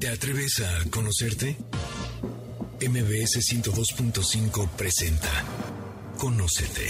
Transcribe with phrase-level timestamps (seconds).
[0.00, 1.58] ¿Te atreves a conocerte?
[2.80, 5.28] MBS 102.5 presenta
[6.16, 6.88] Conócete.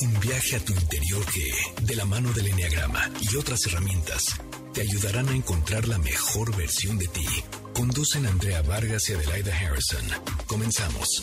[0.00, 4.40] Un viaje a tu interior que, de la mano del Enneagrama y otras herramientas,
[4.72, 7.26] te ayudarán a encontrar la mejor versión de ti.
[7.74, 10.06] Conducen Andrea Vargas y Adelaida Harrison.
[10.46, 11.22] Comenzamos.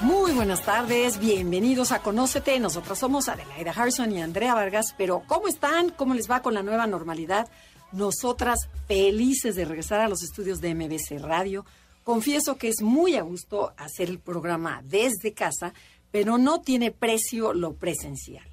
[0.00, 2.58] Muy buenas tardes, bienvenidos a Conócete.
[2.58, 5.90] Nosotros somos Adelaida Harrison y Andrea Vargas, pero ¿cómo están?
[5.90, 7.46] ¿Cómo les va con la nueva normalidad?
[7.94, 8.58] Nosotras
[8.88, 11.64] felices de regresar a los estudios de MBC Radio.
[12.02, 15.72] Confieso que es muy a gusto hacer el programa desde casa,
[16.10, 18.44] pero no tiene precio lo presencial.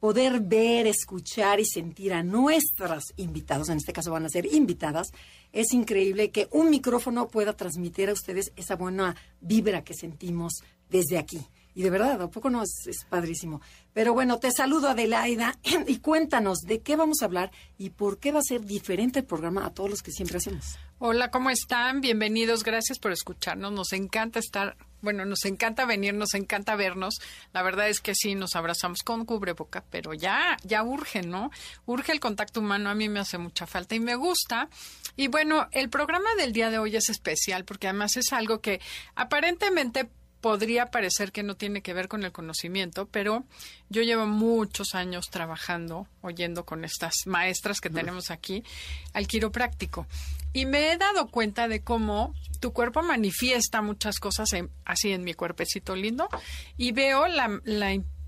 [0.00, 5.08] Poder ver, escuchar y sentir a nuestras invitados, en este caso van a ser invitadas,
[5.52, 11.18] es increíble que un micrófono pueda transmitir a ustedes esa buena vibra que sentimos desde
[11.18, 11.40] aquí.
[11.80, 13.62] Y de verdad, ¿a poco no es, es, padrísimo?
[13.94, 18.32] Pero bueno, te saludo Adelaida y cuéntanos de qué vamos a hablar y por qué
[18.32, 20.78] va a ser diferente el programa a todos los que siempre hacemos.
[20.98, 22.02] Hola, ¿cómo están?
[22.02, 23.72] Bienvenidos, gracias por escucharnos.
[23.72, 27.14] Nos encanta estar, bueno, nos encanta venir, nos encanta vernos.
[27.54, 31.50] La verdad es que sí, nos abrazamos con cubreboca, pero ya, ya urge, ¿no?
[31.86, 34.68] Urge el contacto humano, a mí me hace mucha falta y me gusta.
[35.16, 38.82] Y bueno, el programa del día de hoy es especial porque además es algo que
[39.14, 40.10] aparentemente
[40.40, 43.44] podría parecer que no tiene que ver con el conocimiento, pero
[43.88, 48.64] yo llevo muchos años trabajando, oyendo con estas maestras que tenemos aquí,
[49.12, 50.06] al quiropráctico.
[50.52, 55.24] Y me he dado cuenta de cómo tu cuerpo manifiesta muchas cosas en, así en
[55.24, 56.28] mi cuerpecito lindo
[56.76, 58.19] y veo la, la importancia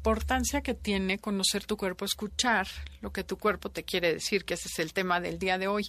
[0.63, 2.67] que tiene conocer tu cuerpo, escuchar
[3.01, 5.69] lo que tu cuerpo te quiere decir, que ese es el tema del día de
[5.69, 5.85] hoy.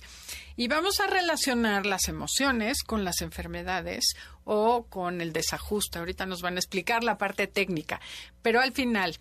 [0.56, 6.00] Y vamos a relacionar las emociones con las enfermedades o con el desajuste.
[6.00, 8.00] Ahorita nos van a explicar la parte técnica,
[8.42, 9.18] pero al final,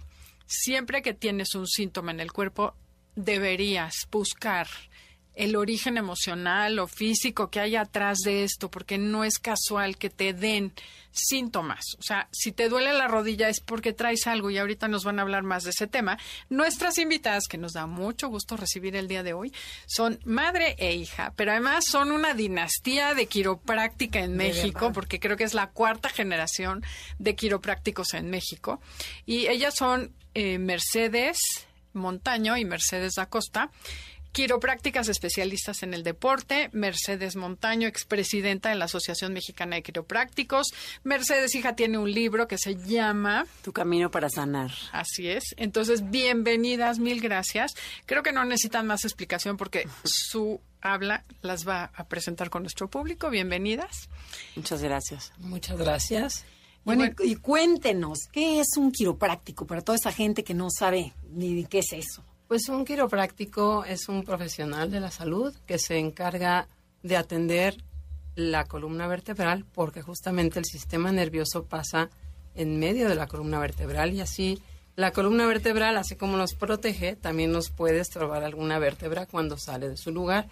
[0.46, 2.74] siempre que tienes un síntoma en el cuerpo,
[3.14, 4.68] deberías buscar
[5.34, 10.10] el origen emocional o físico que hay atrás de esto, porque no es casual que
[10.10, 10.72] te den
[11.12, 11.84] síntomas.
[11.98, 15.18] O sea, si te duele la rodilla es porque traes algo y ahorita nos van
[15.18, 16.18] a hablar más de ese tema.
[16.48, 19.52] Nuestras invitadas, que nos da mucho gusto recibir el día de hoy,
[19.86, 25.36] son madre e hija, pero además son una dinastía de quiropráctica en México, porque creo
[25.36, 26.82] que es la cuarta generación
[27.18, 28.80] de quiroprácticos en México.
[29.26, 31.38] Y ellas son eh, Mercedes
[31.94, 33.70] Montaño y Mercedes Acosta
[34.32, 40.68] quiroprácticas especialistas en el deporte, Mercedes Montaño, expresidenta de la Asociación Mexicana de Quiroprácticos.
[41.04, 44.72] Mercedes, hija, tiene un libro que se llama Tu camino para sanar.
[44.90, 45.44] Así es.
[45.58, 47.74] Entonces, bienvenidas, mil gracias.
[48.06, 52.88] Creo que no necesitan más explicación porque su habla las va a presentar con nuestro
[52.88, 53.28] público.
[53.28, 54.08] Bienvenidas.
[54.56, 55.32] Muchas gracias.
[55.38, 56.44] Muchas gracias.
[56.84, 60.68] Bueno, y, bueno, y cuéntenos, ¿qué es un quiropráctico para toda esa gente que no
[60.70, 62.24] sabe ni qué es eso?
[62.52, 66.68] Pues un quiropráctico es un profesional de la salud que se encarga
[67.02, 67.82] de atender
[68.34, 72.10] la columna vertebral porque justamente el sistema nervioso pasa
[72.54, 74.62] en medio de la columna vertebral y así
[74.96, 79.88] la columna vertebral, así como nos protege, también nos puede estorbar alguna vértebra cuando sale
[79.88, 80.46] de su lugar.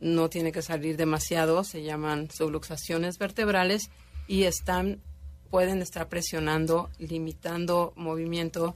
[0.00, 3.88] No tiene que salir demasiado, se llaman subluxaciones vertebrales
[4.26, 5.00] y están
[5.48, 8.74] pueden estar presionando, limitando movimiento,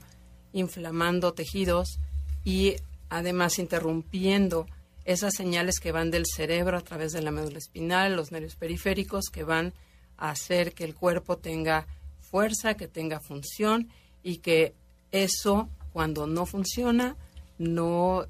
[0.53, 1.99] inflamando tejidos
[2.45, 2.75] y
[3.09, 4.67] además interrumpiendo
[5.03, 9.25] esas señales que van del cerebro a través de la médula espinal, los nervios periféricos,
[9.31, 9.73] que van
[10.17, 11.85] a hacer que el cuerpo tenga
[12.19, 13.89] fuerza, que tenga función
[14.23, 14.73] y que
[15.11, 17.15] eso, cuando no funciona,
[17.57, 18.25] no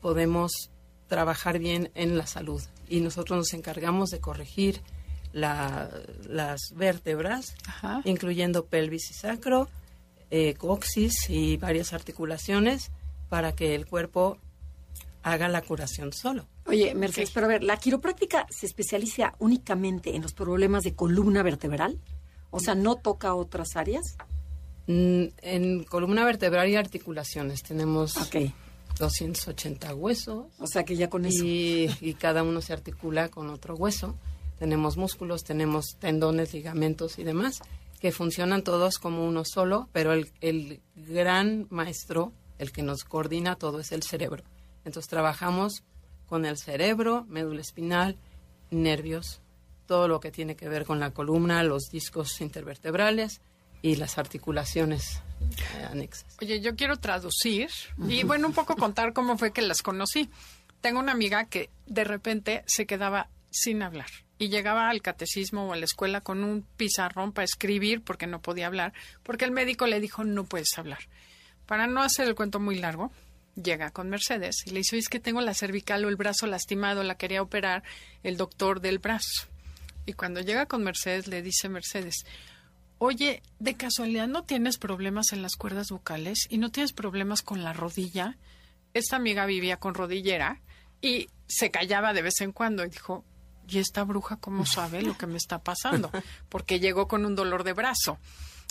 [0.00, 0.70] podemos
[1.08, 2.62] trabajar bien en la salud.
[2.88, 4.80] Y nosotros nos encargamos de corregir
[5.32, 5.90] la,
[6.26, 8.00] las vértebras, Ajá.
[8.04, 9.68] incluyendo pelvis y sacro,
[10.30, 12.90] eh, coxis y varias articulaciones
[13.28, 14.38] para que el cuerpo
[15.22, 16.46] haga la curación solo.
[16.66, 21.42] Oye, Mercedes, pero a ver, ¿la quiropráctica se especializa únicamente en los problemas de columna
[21.42, 21.98] vertebral?
[22.50, 24.16] O sea, ¿no toca otras áreas?
[24.86, 28.54] Mm, en columna vertebral y articulaciones tenemos okay.
[28.98, 30.46] 280 huesos.
[30.58, 31.44] O sea, que ya con eso.
[31.44, 34.14] Y, y cada uno se articula con otro hueso.
[34.58, 37.60] Tenemos músculos, tenemos tendones, ligamentos y demás,
[38.00, 43.56] que funcionan todos como uno solo, pero el, el gran maestro el que nos coordina
[43.56, 44.44] todo es el cerebro.
[44.84, 45.84] Entonces trabajamos
[46.26, 48.16] con el cerebro, médula espinal,
[48.70, 49.40] nervios,
[49.86, 53.40] todo lo que tiene que ver con la columna, los discos intervertebrales
[53.82, 55.22] y las articulaciones
[55.78, 56.36] eh, anexas.
[56.40, 57.70] Oye, yo quiero traducir
[58.08, 60.28] y bueno, un poco contar cómo fue que las conocí.
[60.80, 64.08] Tengo una amiga que de repente se quedaba sin hablar
[64.38, 68.42] y llegaba al catecismo o a la escuela con un pizarrón para escribir porque no
[68.42, 68.92] podía hablar,
[69.22, 70.98] porque el médico le dijo no puedes hablar.
[71.66, 73.10] Para no hacer el cuento muy largo,
[73.60, 76.46] llega con Mercedes y le dice, "Oye, es que tengo la cervical o el brazo
[76.46, 77.82] lastimado, la quería operar
[78.22, 79.48] el doctor del brazo.
[80.04, 82.24] Y cuando llega con Mercedes, le dice Mercedes,
[82.98, 87.64] oye, de casualidad no tienes problemas en las cuerdas vocales y no tienes problemas con
[87.64, 88.36] la rodilla.
[88.94, 90.60] Esta amiga vivía con rodillera
[91.00, 93.24] y se callaba de vez en cuando y dijo,
[93.68, 96.10] ¿y esta bruja cómo sabe lo que me está pasando?
[96.48, 98.18] Porque llegó con un dolor de brazo.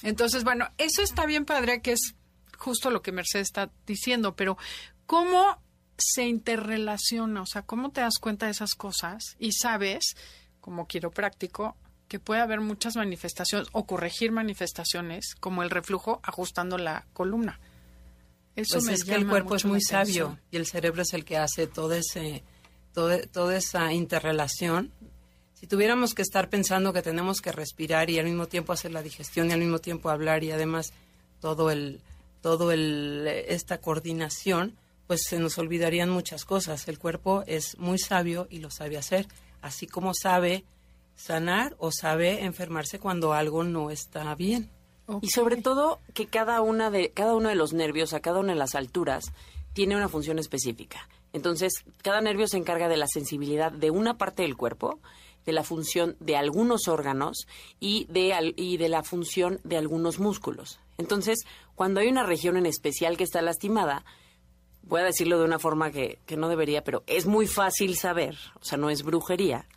[0.03, 2.15] Entonces, bueno, eso está bien padre, que es
[2.57, 4.57] justo lo que Mercedes está diciendo, pero
[5.05, 5.59] ¿cómo
[5.97, 7.41] se interrelaciona?
[7.41, 10.15] O sea, ¿cómo te das cuenta de esas cosas y sabes,
[10.61, 11.75] como quiropráctico,
[12.07, 17.59] que puede haber muchas manifestaciones o corregir manifestaciones, como el reflujo, ajustando la columna?
[18.55, 21.37] Eso pues es que el cuerpo es muy sabio y el cerebro es el que
[21.37, 22.43] hace todo ese,
[22.93, 24.91] todo, toda esa interrelación.
[25.55, 29.01] Si tuviéramos que estar pensando que tenemos que respirar y al mismo tiempo hacer la
[29.01, 30.93] digestión y al mismo tiempo hablar y además
[31.41, 31.99] todo el,
[32.41, 34.77] todo el, esta coordinación,
[35.07, 36.87] pues se nos olvidarían muchas cosas.
[36.87, 39.27] El cuerpo es muy sabio y lo sabe hacer,
[39.61, 40.63] así como sabe
[41.15, 44.69] sanar o sabe enfermarse cuando algo no está bien.
[45.21, 48.53] Y sobre todo que cada una de cada uno de los nervios a cada una
[48.53, 49.33] de las alturas
[49.73, 51.07] tiene una función específica.
[51.31, 54.99] Entonces, cada nervio se encarga de la sensibilidad de una parte del cuerpo,
[55.45, 57.45] de la función de algunos órganos
[57.79, 60.79] y de, y de la función de algunos músculos.
[60.97, 61.39] Entonces,
[61.75, 64.05] cuando hay una región en especial que está lastimada,
[64.83, 68.37] voy a decirlo de una forma que, que, no debería, pero es muy fácil saber,
[68.59, 69.67] o sea, no es brujería,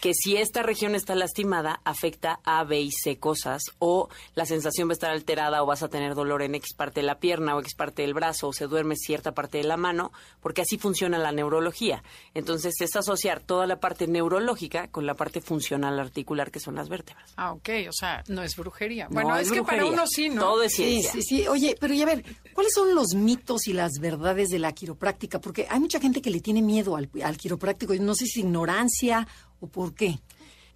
[0.00, 4.88] que si esta región está lastimada, afecta a B y C cosas, o la sensación
[4.88, 7.54] va a estar alterada, o vas a tener dolor en X parte de la pierna,
[7.56, 10.78] o X parte del brazo, o se duerme cierta parte de la mano, porque así
[10.78, 12.02] funciona la neurología.
[12.34, 16.88] Entonces, es asociar toda la parte neurológica con la parte funcional articular, que son las
[16.88, 17.32] vértebras.
[17.36, 19.08] Ah, ok, o sea, no es brujería.
[19.10, 20.40] Bueno, es, que para uno sí, ¿no?
[20.40, 21.12] Todo es ciencia.
[21.12, 21.48] Sí, sí, sí.
[21.48, 25.40] Oye, pero ya ver, ¿cuáles son los mitos y las verdades de la quiropráctica?
[25.40, 28.40] Porque hay mucha gente que le tiene miedo al, al quiropráctico, y no sé si
[28.40, 29.26] ignorancia
[29.68, 30.18] por qué.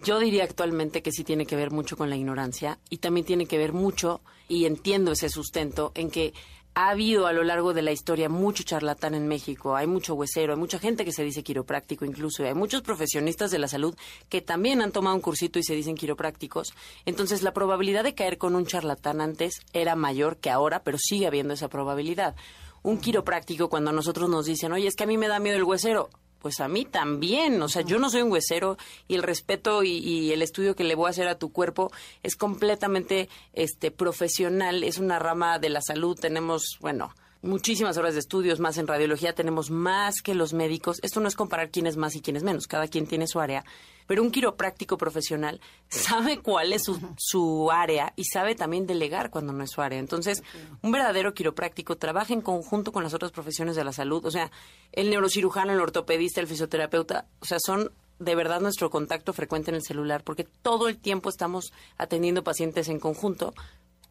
[0.05, 3.47] Yo diría actualmente que sí tiene que ver mucho con la ignorancia y también tiene
[3.47, 6.35] que ver mucho, y entiendo ese sustento, en que
[6.75, 10.53] ha habido a lo largo de la historia mucho charlatán en México, hay mucho huesero,
[10.53, 13.97] hay mucha gente que se dice quiropráctico incluso, hay muchos profesionistas de la salud
[14.29, 16.73] que también han tomado un cursito y se dicen quiroprácticos.
[17.05, 21.27] Entonces la probabilidad de caer con un charlatán antes era mayor que ahora, pero sigue
[21.27, 22.37] habiendo esa probabilidad
[22.83, 25.57] un quiropráctico cuando a nosotros nos dicen, oye, es que a mí me da miedo
[25.57, 26.11] el huesero.
[26.41, 28.77] Pues a mí también, o sea, yo no soy un huesero
[29.09, 31.91] y el respeto y, el estudio que le voy a hacer a tu cuerpo
[32.23, 37.13] es completamente este profesional, es una rama de la salud, tenemos, bueno,
[37.43, 40.99] muchísimas horas de estudios, más en radiología tenemos más que los médicos.
[41.03, 43.41] Esto no es comparar quién es más y quién es menos, cada quien tiene su
[43.41, 43.65] área.
[44.09, 49.53] Pero un quiropráctico profesional sabe cuál es su, su área y sabe también delegar cuando
[49.53, 50.01] no es su área.
[50.01, 50.43] Entonces,
[50.83, 54.25] un verdadero quiropráctico trabaja en conjunto con las otras profesiones de la salud.
[54.25, 54.51] O sea,
[54.91, 59.77] el neurocirujano, el ortopedista, el fisioterapeuta, o sea, son de verdad nuestro contacto frecuente en
[59.77, 63.55] el celular, porque todo el tiempo estamos atendiendo pacientes en conjunto,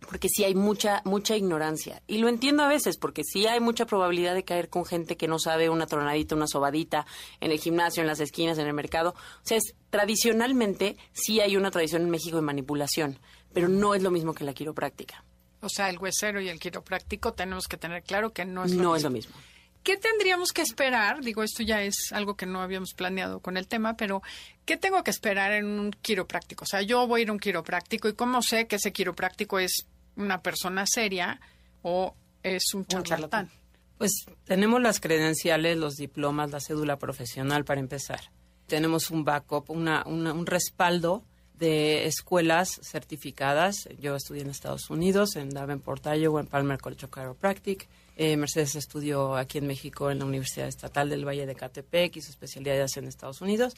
[0.07, 3.85] porque sí hay mucha mucha ignorancia y lo entiendo a veces porque sí hay mucha
[3.85, 7.05] probabilidad de caer con gente que no sabe una tronadita, una sobadita
[7.39, 9.11] en el gimnasio, en las esquinas, en el mercado.
[9.11, 13.19] O sea, es, tradicionalmente sí hay una tradición en México de manipulación,
[13.53, 15.23] pero no es lo mismo que la quiropráctica.
[15.61, 18.83] O sea, el huesero y el quiropráctico tenemos que tener claro que no es lo
[18.83, 18.95] no mismo.
[18.95, 19.35] es lo mismo.
[19.83, 21.21] ¿Qué tendríamos que esperar?
[21.21, 24.21] Digo, esto ya es algo que no habíamos planeado con el tema, pero
[24.65, 26.65] ¿qué tengo que esperar en un quiropráctico?
[26.65, 29.59] O sea, yo voy a ir a un quiropráctico y ¿cómo sé que ese quiropráctico
[29.59, 31.39] es una persona seria
[31.81, 33.49] o es un charlatán?
[33.97, 34.11] Pues
[34.45, 38.19] tenemos las credenciales, los diplomas, la cédula profesional para empezar.
[38.67, 41.23] Tenemos un backup, una, un respaldo
[41.57, 43.89] de escuelas certificadas.
[43.99, 47.87] Yo estudié en Estados Unidos, en Davenport, Iowa, en Palmer College of Chiropractic.
[48.15, 52.21] Eh, Mercedes estudió aquí en México en la Universidad Estatal del Valle de Catepec y
[52.21, 53.73] su especialidad es en Estados Unidos.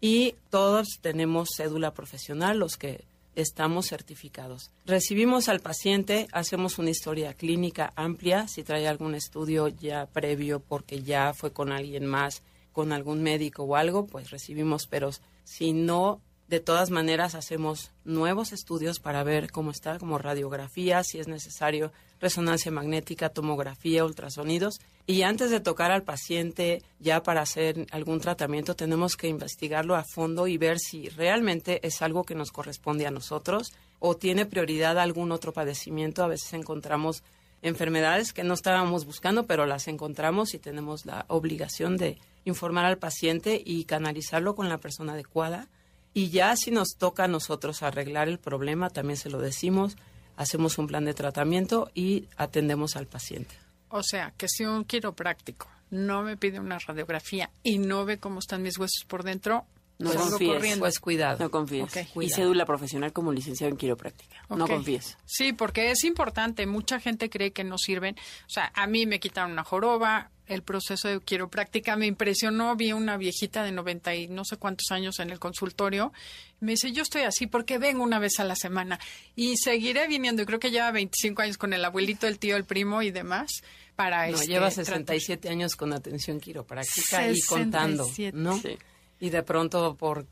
[0.00, 3.04] Y todos tenemos cédula profesional, los que
[3.36, 4.70] estamos certificados.
[4.86, 11.02] Recibimos al paciente, hacemos una historia clínica amplia, si trae algún estudio ya previo porque
[11.02, 15.10] ya fue con alguien más, con algún médico o algo, pues recibimos, pero
[15.44, 21.18] si no de todas maneras, hacemos nuevos estudios para ver cómo está, como radiografía, si
[21.18, 24.78] es necesario, resonancia magnética, tomografía, ultrasonidos.
[25.06, 30.04] Y antes de tocar al paciente ya para hacer algún tratamiento, tenemos que investigarlo a
[30.04, 34.98] fondo y ver si realmente es algo que nos corresponde a nosotros o tiene prioridad
[34.98, 36.22] algún otro padecimiento.
[36.22, 37.22] A veces encontramos
[37.62, 42.98] enfermedades que no estábamos buscando, pero las encontramos y tenemos la obligación de informar al
[42.98, 45.68] paciente y canalizarlo con la persona adecuada
[46.14, 49.96] y ya si nos toca a nosotros arreglar el problema, también se lo decimos,
[50.36, 53.56] hacemos un plan de tratamiento y atendemos al paciente.
[53.88, 58.38] O sea, que si un quiropráctico no me pide una radiografía y no ve cómo
[58.38, 59.66] están mis huesos por dentro,
[59.98, 60.78] No salgo confíes.
[60.78, 61.38] Pues cuidado.
[61.38, 61.92] No confíes.
[62.20, 64.44] Y cédula profesional como licenciado en quiropráctica.
[64.48, 65.16] No confíes.
[65.24, 66.66] Sí, porque es importante.
[66.66, 68.16] Mucha gente cree que no sirven.
[68.46, 70.30] O sea, a mí me quitaron una joroba.
[70.46, 72.74] El proceso de quiropráctica me impresionó.
[72.76, 76.12] Vi una viejita de 90 y no sé cuántos años en el consultorio.
[76.60, 78.98] Me dice, yo estoy así porque vengo una vez a la semana.
[79.36, 80.42] Y seguiré viniendo.
[80.42, 83.62] Y creo que lleva 25 años con el abuelito, el tío, el primo y demás.
[83.96, 88.36] Para No, este, lleva tratar- 67 años con atención quiropráctica y contando, 67.
[88.36, 88.58] ¿no?
[88.60, 88.76] Sí.
[89.20, 90.26] Y de pronto por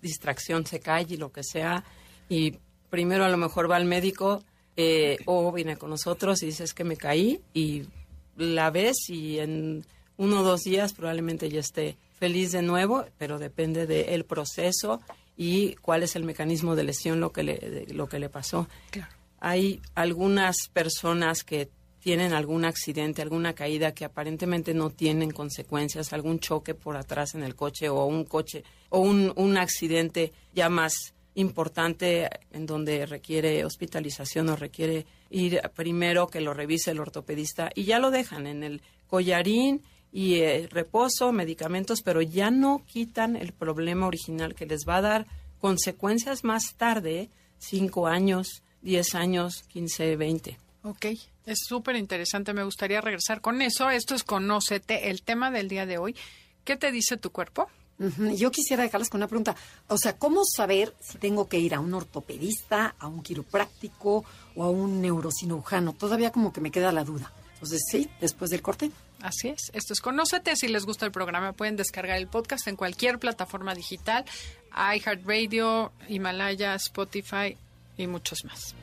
[0.00, 1.84] distracción se cae y lo que sea.
[2.28, 2.58] Y
[2.90, 4.42] primero a lo mejor va al médico
[4.76, 7.82] eh, o viene con nosotros y dices que me caí y
[8.36, 9.84] la ves y en
[10.16, 15.00] uno o dos días probablemente ya esté feliz de nuevo, pero depende del proceso
[15.36, 18.68] y cuál es el mecanismo de lesión lo que le, de- lo que le pasó.
[18.90, 19.12] Claro.
[19.40, 21.68] Hay algunas personas que
[22.08, 27.42] tienen algún accidente, alguna caída que aparentemente no tienen consecuencias, algún choque por atrás en
[27.42, 33.62] el coche o un coche o un, un accidente ya más importante en donde requiere
[33.62, 38.64] hospitalización o requiere ir primero que lo revise el ortopedista y ya lo dejan en
[38.64, 44.88] el collarín y eh, reposo, medicamentos, pero ya no quitan el problema original que les
[44.88, 45.26] va a dar
[45.58, 50.56] consecuencias más tarde, cinco años, diez años, quince, veinte.
[50.84, 51.06] Ok,
[51.48, 52.52] es súper interesante.
[52.52, 53.90] Me gustaría regresar con eso.
[53.90, 56.14] Esto es Conócete, el tema del día de hoy.
[56.64, 57.68] ¿Qué te dice tu cuerpo?
[58.36, 59.56] Yo quisiera dejarles con una pregunta.
[59.88, 64.24] O sea, ¿cómo saber si tengo que ir a un ortopedista, a un quiropráctico
[64.54, 65.94] o a un neurocirujano?
[65.94, 67.32] Todavía como que me queda la duda.
[67.54, 68.92] Entonces, sí, después del corte.
[69.20, 69.70] Así es.
[69.72, 70.54] Esto es Conócete.
[70.54, 74.24] Si les gusta el programa, pueden descargar el podcast en cualquier plataforma digital,
[74.70, 77.56] iHeartRadio, Himalaya, Spotify
[77.96, 78.76] y muchos más.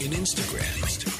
[0.00, 1.19] En Instagram, Instagram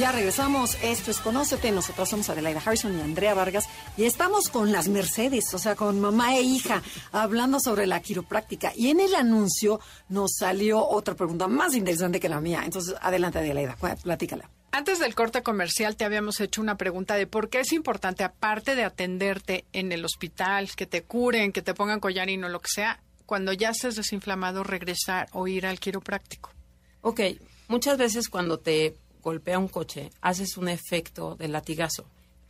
[0.00, 0.78] Ya regresamos.
[0.82, 1.70] Esto es Conócete.
[1.72, 3.66] Nosotros somos Adelaida Harrison y Andrea Vargas.
[3.98, 8.72] Y estamos con las Mercedes, o sea, con mamá e hija, hablando sobre la quiropráctica.
[8.74, 9.78] Y en el anuncio
[10.08, 12.62] nos salió otra pregunta más interesante que la mía.
[12.64, 14.48] Entonces, adelante, Adelaida, platícala.
[14.72, 18.76] Antes del corte comercial te habíamos hecho una pregunta de por qué es importante, aparte
[18.76, 22.70] de atenderte en el hospital, que te curen, que te pongan collarín o lo que
[22.70, 26.52] sea, cuando ya estés desinflamado, regresar o ir al quiropráctico.
[27.02, 27.20] Ok,
[27.68, 32.06] muchas veces cuando te golpea un coche, haces un efecto de latigazo.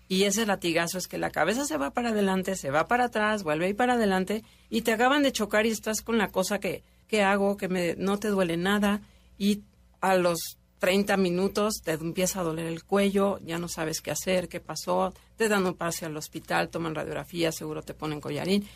[0.09, 3.45] Y ese latigazo es que la cabeza se va para adelante, se va para atrás,
[3.45, 6.83] vuelve ir para adelante y te acaban de chocar y estás con la cosa que,
[7.07, 7.57] ¿qué hago?
[7.57, 9.03] Que me, no te duele nada
[9.39, 9.63] y
[10.01, 14.49] a los 30 minutos te empieza a doler el cuello, ya no sabes qué hacer,
[14.49, 18.67] qué pasó, te dan un pase al hospital, toman radiografía, seguro te ponen collarín.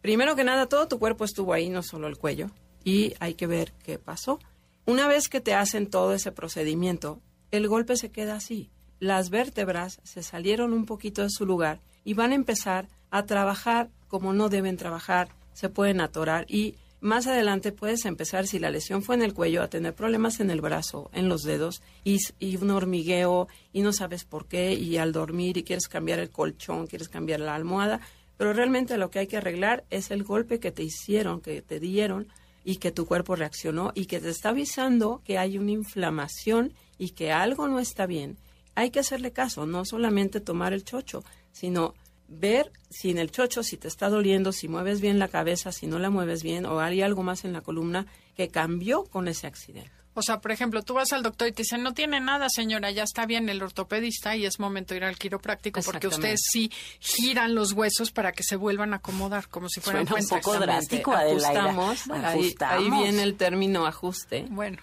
[0.00, 2.50] Primero que nada, todo tu cuerpo estuvo ahí, no solo el cuello,
[2.84, 4.38] y hay que ver qué pasó.
[4.86, 8.70] Una vez que te hacen todo ese procedimiento, el golpe se queda así.
[9.00, 13.90] Las vértebras se salieron un poquito de su lugar y van a empezar a trabajar
[14.08, 19.02] como no deben trabajar, se pueden atorar y más adelante puedes empezar, si la lesión
[19.02, 22.56] fue en el cuello, a tener problemas en el brazo, en los dedos y, y
[22.56, 26.88] un hormigueo y no sabes por qué y al dormir y quieres cambiar el colchón,
[26.88, 28.00] quieres cambiar la almohada,
[28.36, 31.78] pero realmente lo que hay que arreglar es el golpe que te hicieron, que te
[31.78, 32.26] dieron
[32.64, 37.10] y que tu cuerpo reaccionó y que te está avisando que hay una inflamación y
[37.10, 38.36] que algo no está bien.
[38.74, 41.94] Hay que hacerle caso, no solamente tomar el chocho, sino
[42.28, 45.86] ver si en el chocho, si te está doliendo, si mueves bien la cabeza, si
[45.86, 49.46] no la mueves bien o hay algo más en la columna que cambió con ese
[49.46, 49.90] accidente.
[50.14, 52.90] O sea, por ejemplo, tú vas al doctor y te dicen, no tiene nada, señora,
[52.90, 56.72] ya está bien el ortopedista y es momento de ir al quiropráctico porque ustedes sí
[56.98, 60.58] giran los huesos para que se vuelvan a acomodar como si fueran Suena un poco
[60.58, 61.12] drástico.
[61.12, 62.84] Ajustamos, Bueno, ahí, ajustamos.
[62.84, 64.46] ahí viene el término ajuste.
[64.50, 64.78] Bueno,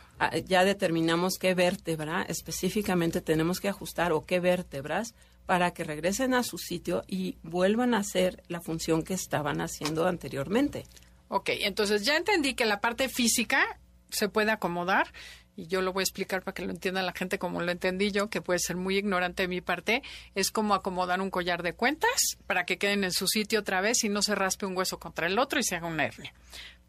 [0.46, 5.14] ya determinamos qué vértebra específicamente tenemos que ajustar o qué vértebras
[5.46, 10.08] para que regresen a su sitio y vuelvan a hacer la función que estaban haciendo
[10.08, 10.86] anteriormente.
[11.28, 13.80] ok, entonces ya entendí que la parte física
[14.10, 15.12] se puede acomodar
[15.56, 18.12] y yo lo voy a explicar para que lo entienda la gente como lo entendí
[18.12, 20.04] yo, que puede ser muy ignorante de mi parte,
[20.34, 24.04] es como acomodar un collar de cuentas para que queden en su sitio otra vez
[24.04, 26.34] y no se raspe un hueso contra el otro y se haga una hernia.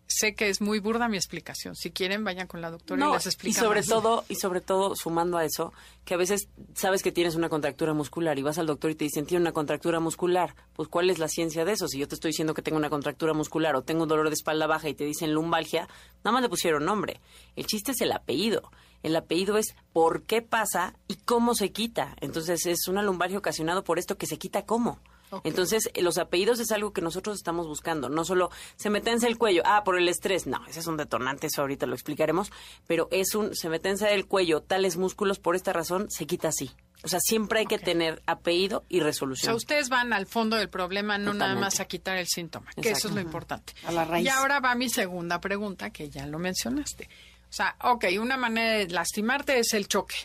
[0.09, 1.75] Sé que es muy burda mi explicación.
[1.75, 3.61] Si quieren, vayan con la doctora y les y explica.
[3.61, 3.89] sobre más.
[3.89, 5.73] todo, y sobre todo, sumando a eso,
[6.05, 9.05] que a veces sabes que tienes una contractura muscular y vas al doctor y te
[9.05, 10.55] dicen, tiene una contractura muscular.
[10.75, 11.89] Pues, ¿cuál es la ciencia de eso?
[11.89, 14.35] Si yo te estoy diciendo que tengo una contractura muscular o tengo un dolor de
[14.35, 15.89] espalda baja y te dicen lumbalgia,
[16.25, 17.21] nada más le pusieron nombre.
[17.57, 18.71] El chiste es el apellido.
[19.03, 22.17] El apellido es por qué pasa y cómo se quita.
[22.21, 25.01] Entonces es una lumbalgia ocasionado por esto que se quita cómo.
[25.45, 28.09] Entonces, los apellidos es algo que nosotros estamos buscando.
[28.09, 30.47] No solo se metense el cuello, ah, por el estrés.
[30.47, 32.53] No, ese es un detonante, eso ahorita lo explicaremos.
[32.87, 36.71] Pero es un, se metense el cuello, tales músculos, por esta razón, se quita así.
[37.05, 39.45] O sea, siempre hay que tener apellido y O resolución.
[39.45, 42.91] sea, ustedes van al fondo del problema, no nada más a quitar el síntoma, que
[42.91, 43.75] eso es lo importante.
[43.85, 44.25] A la raíz.
[44.25, 47.09] Y ahora va mi segunda pregunta, que ya lo mencionaste.
[47.49, 50.17] O sea, ok, una manera de lastimarte es el choque.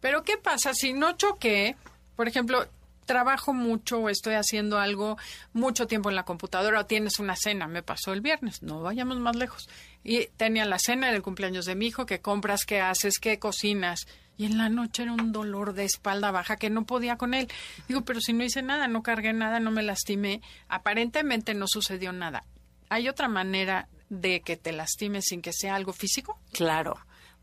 [0.00, 1.76] Pero ¿qué pasa si no choqué?
[2.14, 2.66] Por ejemplo,
[3.08, 5.18] trabajo mucho o estoy haciendo algo
[5.52, 9.18] mucho tiempo en la computadora o tienes una cena, me pasó el viernes, no vayamos
[9.18, 9.68] más lejos.
[10.04, 14.06] Y tenía la cena del cumpleaños de mi hijo, que compras, qué haces, qué cocinas.
[14.36, 17.48] Y en la noche era un dolor de espalda baja que no podía con él.
[17.88, 22.12] Digo, pero si no hice nada, no cargué nada, no me lastimé, aparentemente no sucedió
[22.12, 22.44] nada.
[22.90, 26.38] ¿Hay otra manera de que te lastimes sin que sea algo físico?
[26.52, 26.98] Claro.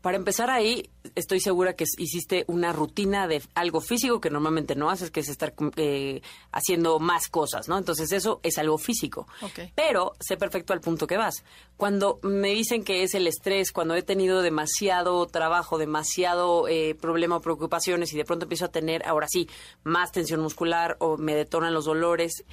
[0.06, 4.88] Para empezar ahí, estoy segura que hiciste una rutina de algo físico que normalmente no
[4.88, 6.22] haces, que es estar eh,
[6.52, 7.76] haciendo más cosas, ¿no?
[7.76, 9.26] Entonces eso es algo físico.
[9.74, 11.42] Pero sé perfecto al punto que vas.
[11.76, 17.38] Cuando me dicen que es el estrés, cuando he tenido demasiado trabajo, demasiado eh, problema
[17.38, 19.48] o preocupaciones y de pronto empiezo a tener, ahora sí,
[19.82, 22.44] más tensión muscular o me detonan los dolores,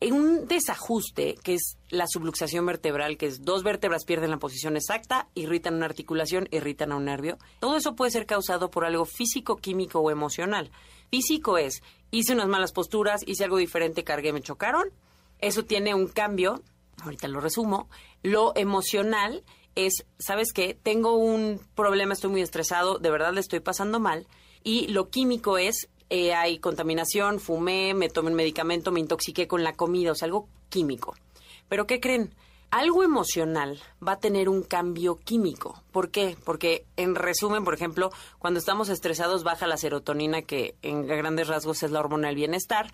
[0.00, 4.76] en un desajuste que es la subluxación vertebral, que es dos vértebras pierden la posición
[4.76, 7.38] exacta, irritan una articulación, irritan a un nervio.
[7.60, 10.70] Todo eso puede ser causado por algo físico, químico o emocional.
[11.10, 14.88] Físico es, hice unas malas posturas, hice algo diferente, cargué, me chocaron.
[15.38, 16.62] Eso tiene un cambio,
[17.02, 17.88] ahorita lo resumo.
[18.22, 20.74] Lo emocional es, ¿sabes qué?
[20.74, 24.26] Tengo un problema, estoy muy estresado, de verdad le estoy pasando mal.
[24.62, 29.64] Y lo químico es, eh, hay contaminación, fumé, me tomé un medicamento, me intoxiqué con
[29.64, 31.16] la comida, o sea, algo químico.
[31.68, 32.32] Pero ¿qué creen?
[32.70, 35.82] Algo emocional va a tener un cambio químico.
[35.90, 36.36] ¿Por qué?
[36.44, 41.82] Porque, en resumen, por ejemplo, cuando estamos estresados baja la serotonina, que en grandes rasgos
[41.82, 42.92] es la hormona del bienestar.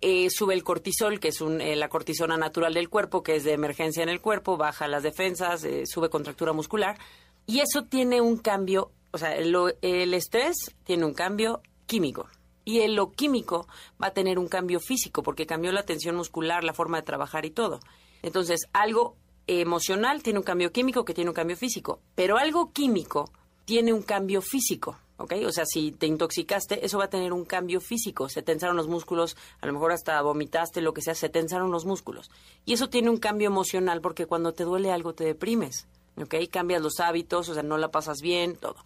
[0.00, 3.44] Eh, sube el cortisol, que es un, eh, la cortisona natural del cuerpo, que es
[3.44, 6.98] de emergencia en el cuerpo, baja las defensas, eh, sube contractura muscular.
[7.46, 12.26] Y eso tiene un cambio, o sea, el estrés tiene un cambio químico.
[12.66, 13.68] Y el, lo químico
[14.02, 17.46] va a tener un cambio físico, porque cambió la tensión muscular, la forma de trabajar
[17.46, 17.78] y todo.
[18.22, 23.30] Entonces, algo emocional tiene un cambio químico que tiene un cambio físico, pero algo químico
[23.64, 25.34] tiene un cambio físico, ¿ok?
[25.46, 28.28] O sea, si te intoxicaste, eso va a tener un cambio físico.
[28.28, 31.84] Se tensaron los músculos, a lo mejor hasta vomitaste, lo que sea, se tensaron los
[31.84, 32.30] músculos.
[32.64, 36.34] Y eso tiene un cambio emocional porque cuando te duele algo te deprimes, ¿ok?
[36.50, 38.76] Cambias los hábitos, o sea, no la pasas bien, todo.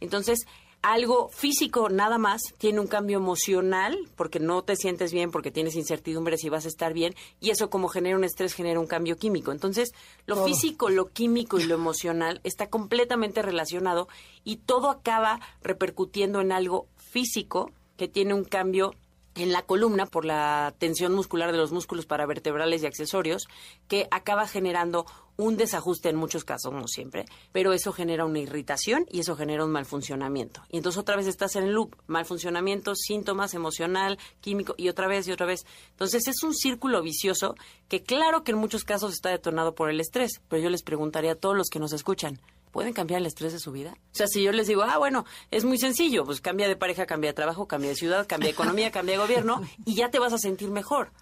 [0.00, 0.46] Entonces,
[0.84, 5.76] algo físico nada más tiene un cambio emocional porque no te sientes bien, porque tienes
[5.76, 9.16] incertidumbre si vas a estar bien y eso como genera un estrés genera un cambio
[9.16, 9.50] químico.
[9.50, 9.94] Entonces,
[10.26, 14.08] lo físico, lo químico y lo emocional está completamente relacionado
[14.44, 18.94] y todo acaba repercutiendo en algo físico que tiene un cambio
[19.34, 23.48] en la columna por la tensión muscular de los músculos paravertebrales y accesorios,
[23.88, 29.06] que acaba generando un desajuste en muchos casos, no siempre, pero eso genera una irritación
[29.10, 30.62] y eso genera un mal funcionamiento.
[30.70, 35.08] Y entonces otra vez estás en el loop, mal funcionamiento, síntomas emocional, químico y otra
[35.08, 35.66] vez y otra vez.
[35.90, 37.56] Entonces es un círculo vicioso
[37.88, 41.32] que claro que en muchos casos está detonado por el estrés, pero yo les preguntaría
[41.32, 42.40] a todos los que nos escuchan,
[42.74, 43.92] ¿Pueden cambiar el estrés de su vida?
[43.92, 47.06] O sea, si yo les digo, ah, bueno, es muy sencillo, pues cambia de pareja,
[47.06, 50.18] cambia de trabajo, cambia de ciudad, cambia de economía, cambia de gobierno y ya te
[50.18, 51.12] vas a sentir mejor.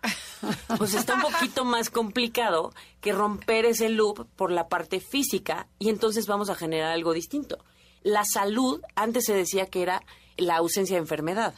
[0.79, 5.91] Pues está un poquito más complicado que romper ese loop por la parte física y
[5.91, 7.63] entonces vamos a generar algo distinto.
[8.03, 10.03] La salud, antes se decía que era
[10.39, 11.55] la ausencia de enfermedad.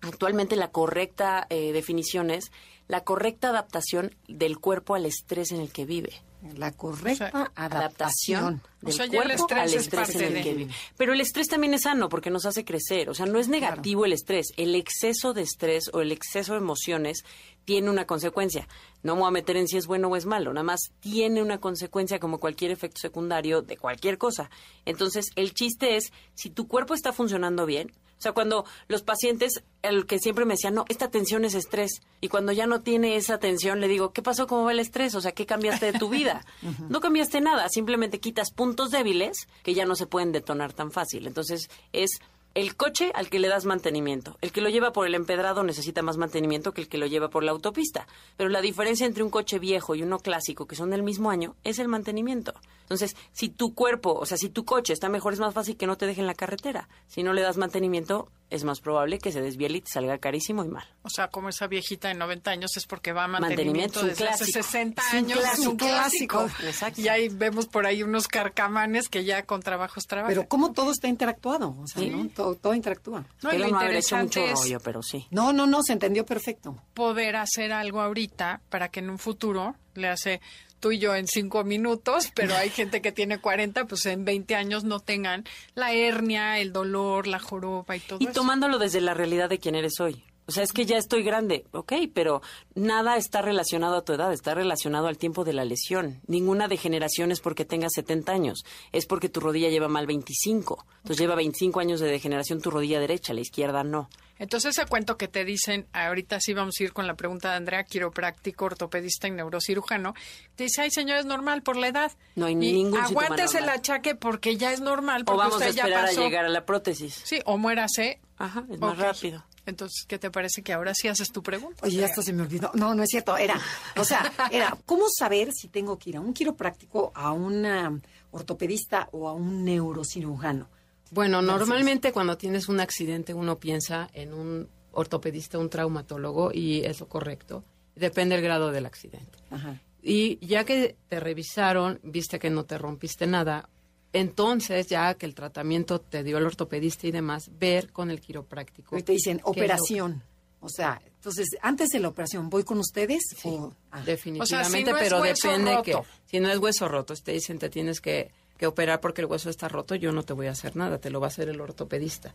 [0.00, 2.50] Actualmente la correcta eh, definición es
[2.88, 6.24] la correcta adaptación del cuerpo al estrés en el que vive
[6.56, 8.62] La correcta O sea, adaptación.
[8.82, 10.74] O del sea, ya el cuerpo estrés al es estrés parte en el que vive.
[10.96, 13.08] Pero el estrés también es sano porque nos hace crecer.
[13.10, 14.48] O sea, no es negativo el estrés.
[14.56, 17.24] El exceso de estrés o el exceso de emociones
[17.64, 18.66] tiene una consecuencia.
[19.04, 20.52] No me voy a meter en si es bueno o es malo.
[20.52, 24.50] Nada más tiene una consecuencia como cualquier efecto secundario de cualquier cosa.
[24.84, 29.62] Entonces, el chiste es, si tu cuerpo está funcionando bien, o sea, cuando los pacientes,
[29.82, 32.02] el que siempre me decían, no, esta tensión es estrés.
[32.20, 34.46] Y cuando ya no tiene esa tensión, le digo, ¿qué pasó?
[34.46, 35.14] ¿Cómo va el estrés?
[35.14, 36.44] O sea, ¿qué cambiaste de tu vida?
[36.88, 41.26] No cambiaste nada, simplemente quitas puntos débiles que ya no se pueden detonar tan fácil.
[41.26, 42.20] Entonces, es
[42.54, 44.36] el coche al que le das mantenimiento.
[44.40, 47.28] El que lo lleva por el empedrado necesita más mantenimiento que el que lo lleva
[47.28, 48.06] por la autopista.
[48.36, 51.56] Pero la diferencia entre un coche viejo y uno clásico, que son del mismo año,
[51.64, 52.54] es el mantenimiento.
[52.82, 55.86] Entonces, si tu cuerpo, o sea, si tu coche está mejor, es más fácil que
[55.86, 56.88] no te deje en la carretera.
[57.06, 60.62] Si no le das mantenimiento, es más probable que se desviele y te salga carísimo
[60.62, 60.84] y mal.
[61.02, 64.28] O sea, como esa viejita de 90 años es porque va a Mantenimiento, mantenimiento, desde
[64.28, 64.62] hace clásico.
[64.62, 65.38] 60 Es un años.
[65.38, 66.46] clásico, es un clásico.
[66.64, 67.00] Exacto.
[67.00, 70.34] Y ahí vemos por ahí unos carcamanes que ya con trabajos trabajan.
[70.34, 72.28] Pero cómo todo está interactuado, o sea, ¿no?
[72.28, 73.20] Todo, todo interactúa.
[73.42, 75.26] No, y Espero lo no haber hecho mucho rollo, pero sí.
[75.30, 76.76] No, no, no, se entendió perfecto.
[76.94, 80.40] poder hacer algo ahorita para que en un futuro le hace
[80.82, 84.56] tú y yo en cinco minutos, pero hay gente que tiene 40, pues en 20
[84.56, 85.44] años no tengan
[85.76, 88.32] la hernia, el dolor, la joroba y todo Y eso.
[88.32, 90.24] tomándolo desde la realidad de quién eres hoy.
[90.46, 92.42] O sea, es que ya estoy grande, ok, pero
[92.74, 96.20] nada está relacionado a tu edad, está relacionado al tiempo de la lesión.
[96.26, 100.84] Ninguna degeneración es porque tengas 70 años, es porque tu rodilla lleva mal 25.
[100.96, 104.10] Entonces lleva 25 años de degeneración tu rodilla derecha, la izquierda no.
[104.38, 107.56] Entonces ese cuento que te dicen, ahorita sí vamos a ir con la pregunta de
[107.58, 110.14] Andrea, quiropráctico, ortopedista y neurocirujano,
[110.56, 112.10] te dice, ay señor, es normal por la edad.
[112.34, 115.58] No hay Y ningún Aguántese el achaque porque ya es normal, O porque vamos a
[115.58, 116.20] usted ya esperar a pasó.
[116.20, 117.20] llegar a la prótesis.
[117.24, 118.18] Sí, o muérase.
[118.38, 119.44] Ajá, es más rápido.
[119.64, 121.86] Entonces, ¿qué te parece que ahora sí haces tu pregunta?
[121.86, 122.70] Oye, ya esto se me olvidó.
[122.74, 123.36] No, no es cierto.
[123.36, 123.60] Era,
[123.96, 129.08] o sea, era, ¿cómo saber si tengo que ir a un quiropráctico, a un ortopedista
[129.12, 130.68] o a un neurocirujano?
[131.10, 137.00] Bueno, normalmente cuando tienes un accidente uno piensa en un ortopedista, un traumatólogo y es
[137.00, 137.64] lo correcto.
[137.94, 139.38] Depende del grado del accidente.
[139.50, 139.78] Ajá.
[140.02, 143.68] Y ya que te revisaron, viste que no te rompiste nada,
[144.12, 148.96] entonces ya que el tratamiento te dio el ortopedista y demás, ver con el quiropráctico.
[148.96, 150.22] Hoy te dicen operación.
[150.60, 153.22] O sea, entonces, antes de la operación, ¿voy con ustedes?
[153.42, 155.82] o, ah, Definitivamente, no pero depende roto.
[155.82, 159.26] que si no es hueso roto, te dicen te tienes que, que operar porque el
[159.26, 161.48] hueso está roto, yo no te voy a hacer nada, te lo va a hacer
[161.48, 162.32] el ortopedista.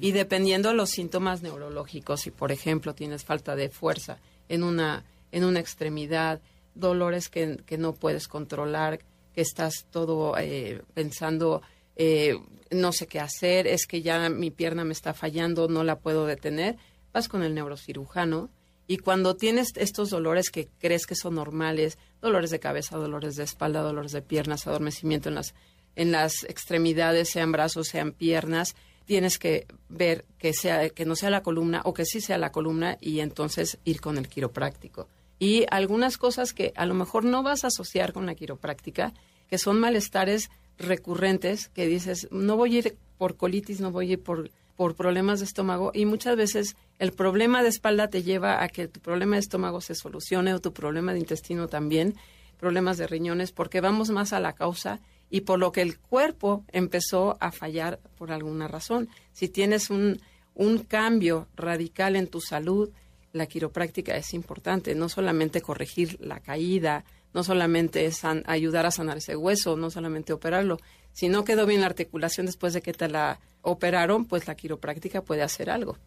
[0.00, 5.04] Y dependiendo de los síntomas neurológicos, si por ejemplo tienes falta de fuerza en una
[5.32, 6.40] en una extremidad,
[6.74, 9.00] dolores que, que no puedes controlar,
[9.36, 11.60] que estás todo eh, pensando
[11.94, 12.38] eh,
[12.70, 16.24] no sé qué hacer, es que ya mi pierna me está fallando, no la puedo
[16.24, 16.78] detener,
[17.12, 18.48] vas con el neurocirujano
[18.86, 23.44] y cuando tienes estos dolores que crees que son normales, dolores de cabeza, dolores de
[23.44, 25.54] espalda, dolores de piernas, adormecimiento en las,
[25.96, 31.28] en las extremidades, sean brazos, sean piernas, tienes que ver que, sea, que no sea
[31.28, 35.08] la columna o que sí sea la columna y entonces ir con el quiropráctico.
[35.38, 39.12] Y algunas cosas que a lo mejor no vas a asociar con la quiropráctica,
[39.48, 44.12] que son malestares recurrentes, que dices, no voy a ir por colitis, no voy a
[44.14, 48.62] ir por por problemas de estómago y muchas veces el problema de espalda te lleva
[48.62, 52.14] a que tu problema de estómago se solucione o tu problema de intestino también,
[52.58, 56.64] problemas de riñones, porque vamos más a la causa y por lo que el cuerpo
[56.72, 59.08] empezó a fallar por alguna razón.
[59.32, 60.20] Si tienes un,
[60.54, 62.90] un cambio radical en tu salud,
[63.36, 68.10] la quiropráctica es importante, no solamente corregir la caída, no solamente
[68.46, 70.78] ayudar a sanar ese hueso, no solamente operarlo.
[71.12, 75.22] Si no quedó bien la articulación después de que te la operaron, pues la quiropráctica
[75.22, 75.98] puede hacer algo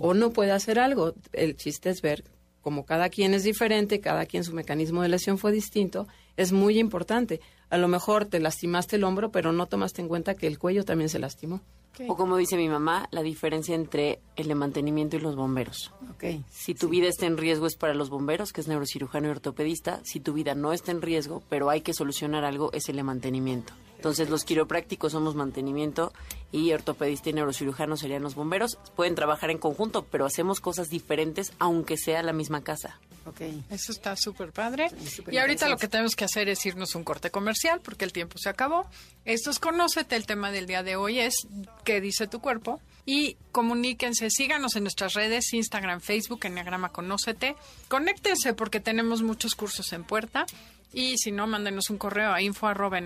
[0.00, 1.14] o no puede hacer algo.
[1.32, 2.24] El chiste es ver
[2.60, 6.78] como cada quien es diferente, cada quien su mecanismo de lesión fue distinto, es muy
[6.78, 7.40] importante.
[7.70, 10.84] A lo mejor te lastimaste el hombro, pero no tomaste en cuenta que el cuello
[10.84, 11.60] también se lastimó.
[12.08, 15.92] O como dice mi mamá, la diferencia entre el de mantenimiento y los bomberos.
[16.10, 16.42] ok.
[16.50, 20.00] Si tu vida está en riesgo es para los bomberos, que es neurocirujano y ortopedista.
[20.04, 23.02] Si tu vida no está en riesgo, pero hay que solucionar algo, es el de
[23.02, 23.72] mantenimiento.
[23.96, 26.12] Entonces los quiroprácticos somos mantenimiento
[26.52, 28.78] y ortopedista y neurocirujano serían los bomberos.
[28.94, 33.00] Pueden trabajar en conjunto, pero hacemos cosas diferentes aunque sea la misma casa.
[33.24, 33.40] Ok.
[33.70, 34.88] Eso está súper padre.
[35.30, 38.38] y ahorita lo que tenemos que hacer es irnos un corte comercial porque el tiempo
[38.38, 38.88] se acabó.
[39.24, 40.16] Esto es Conócete.
[40.16, 41.46] El tema del día de hoy es
[41.84, 42.80] ¿Qué dice tu cuerpo?
[43.04, 47.56] Y comuníquense, síganos en nuestras redes, Instagram, Facebook, Enneagrama Conócete.
[47.88, 50.44] Conéctense porque tenemos muchos cursos en puerta.
[50.92, 52.98] Y si no, mándenos un correo a info arroba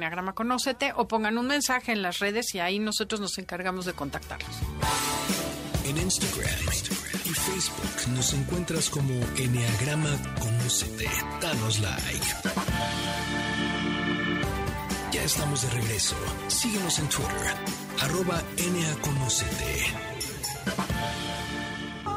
[0.97, 4.57] o pongan un mensaje en las redes y ahí nosotros nos encargamos de contactarlos.
[5.85, 6.49] En Instagram,
[7.25, 11.11] y Facebook nos encuentras como Enneagrama Conócete.
[11.41, 12.27] Danos like.
[15.31, 16.16] Estamos de regreso.
[16.49, 17.55] Síguenos en Twitter,
[18.01, 19.85] arroba NAConócete.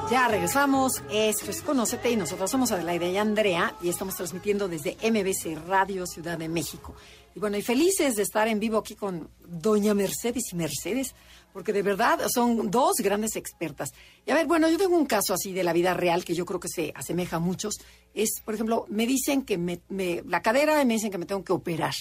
[0.09, 1.03] Ya regresamos.
[1.11, 6.07] Esto es Conócete y nosotros somos Adelaide y Andrea y estamos transmitiendo desde MBC Radio
[6.07, 6.95] Ciudad de México.
[7.35, 11.13] Y bueno, y felices de estar en vivo aquí con Doña Mercedes y Mercedes,
[11.51, 13.91] porque de verdad son dos grandes expertas.
[14.25, 16.45] Y a ver, bueno, yo tengo un caso así de la vida real que yo
[16.45, 17.75] creo que se asemeja a muchos.
[18.15, 21.25] Es, por ejemplo, me dicen que me, me- la cadera y me dicen que me
[21.27, 21.93] tengo que operar.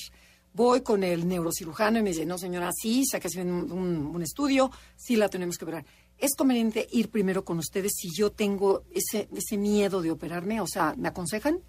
[0.55, 4.71] Voy con el neurocirujano y me dice, no señora, sí, sáquese un, un- un estudio,
[4.97, 5.87] sí la tenemos que operar.
[6.19, 10.61] ¿Es conveniente ir primero con ustedes si yo tengo ese, ese miedo de operarme?
[10.61, 11.61] O sea, ¿me aconsejan?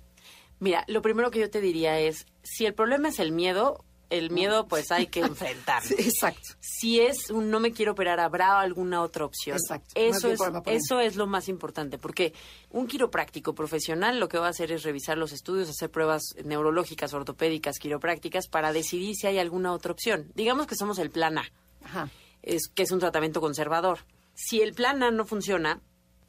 [0.59, 4.29] Mira, lo primero que yo te diría es, si el problema es el miedo, el
[4.29, 5.87] miedo pues hay que enfrentarlo.
[5.87, 6.49] Sí, exacto.
[6.59, 9.57] Si es un no me quiero operar, ¿habrá alguna otra opción?
[9.57, 9.91] Exacto.
[9.95, 12.33] Eso es, eso es lo más importante, porque
[12.69, 17.13] un quiropráctico profesional lo que va a hacer es revisar los estudios, hacer pruebas neurológicas,
[17.13, 20.31] ortopédicas, quiroprácticas, para decidir si hay alguna otra opción.
[20.35, 21.45] Digamos que somos el plan A
[21.83, 22.09] Ajá.
[22.41, 23.99] es, que es un tratamiento conservador.
[24.35, 25.81] Si el plan A no funciona,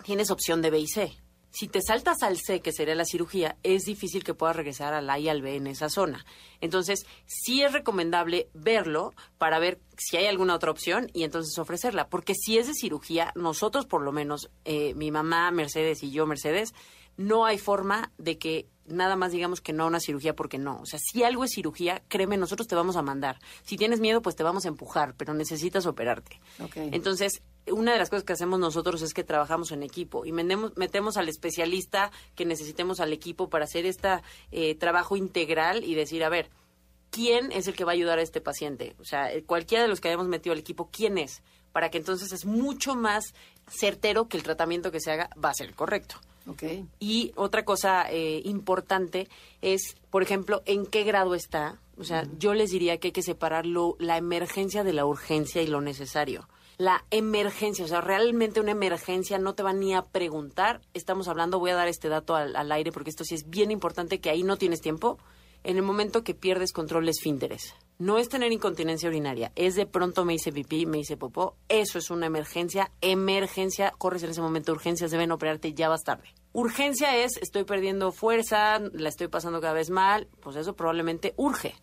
[0.04, 1.12] tienes opción de B y C.
[1.56, 5.08] Si te saltas al C, que sería la cirugía, es difícil que puedas regresar al
[5.08, 6.26] A y al B en esa zona.
[6.60, 12.08] Entonces, sí es recomendable verlo para ver si hay alguna otra opción y entonces ofrecerla.
[12.08, 16.26] Porque si es de cirugía, nosotros por lo menos, eh, mi mamá Mercedes y yo
[16.26, 16.74] Mercedes,
[17.16, 20.80] no hay forma de que nada más digamos que no a una cirugía porque no.
[20.80, 23.38] O sea, si algo es cirugía, créeme, nosotros te vamos a mandar.
[23.64, 26.40] Si tienes miedo, pues te vamos a empujar, pero necesitas operarte.
[26.74, 30.76] Entonces, una de las cosas que hacemos nosotros es que trabajamos en equipo y metemos,
[30.76, 34.22] metemos al especialista que necesitemos al equipo para hacer este
[34.78, 36.50] trabajo integral y decir, a ver,
[37.14, 38.96] ¿quién es el que va a ayudar a este paciente?
[38.98, 41.42] O sea, eh, cualquiera de los que hayamos metido al equipo, ¿quién es?
[41.72, 43.34] Para que entonces es mucho más
[43.68, 46.16] certero que el tratamiento que se haga va a ser correcto.
[46.46, 46.62] Ok.
[47.00, 49.28] Y otra cosa eh, importante
[49.62, 51.78] es, por ejemplo, en qué grado está.
[51.96, 55.62] O sea, yo les diría que hay que separar lo- la emergencia de la urgencia
[55.62, 56.48] y lo necesario.
[56.76, 60.80] La emergencia, o sea, realmente una emergencia no te va ni a preguntar.
[60.92, 63.70] Estamos hablando, voy a dar este dato al, al aire porque esto sí es bien
[63.70, 65.18] importante que ahí no tienes tiempo.
[65.64, 67.74] En el momento que pierdes control esfínteres.
[67.98, 71.56] No es tener incontinencia urinaria, es de pronto me hice pipí, me hice popó.
[71.68, 72.90] Eso es una emergencia.
[73.00, 74.72] Emergencia, corres en ese momento.
[74.72, 76.28] Urgencias deben operarte ya vas tarde.
[76.52, 80.28] Urgencia es estoy perdiendo fuerza, la estoy pasando cada vez mal.
[80.40, 81.74] Pues eso probablemente urge.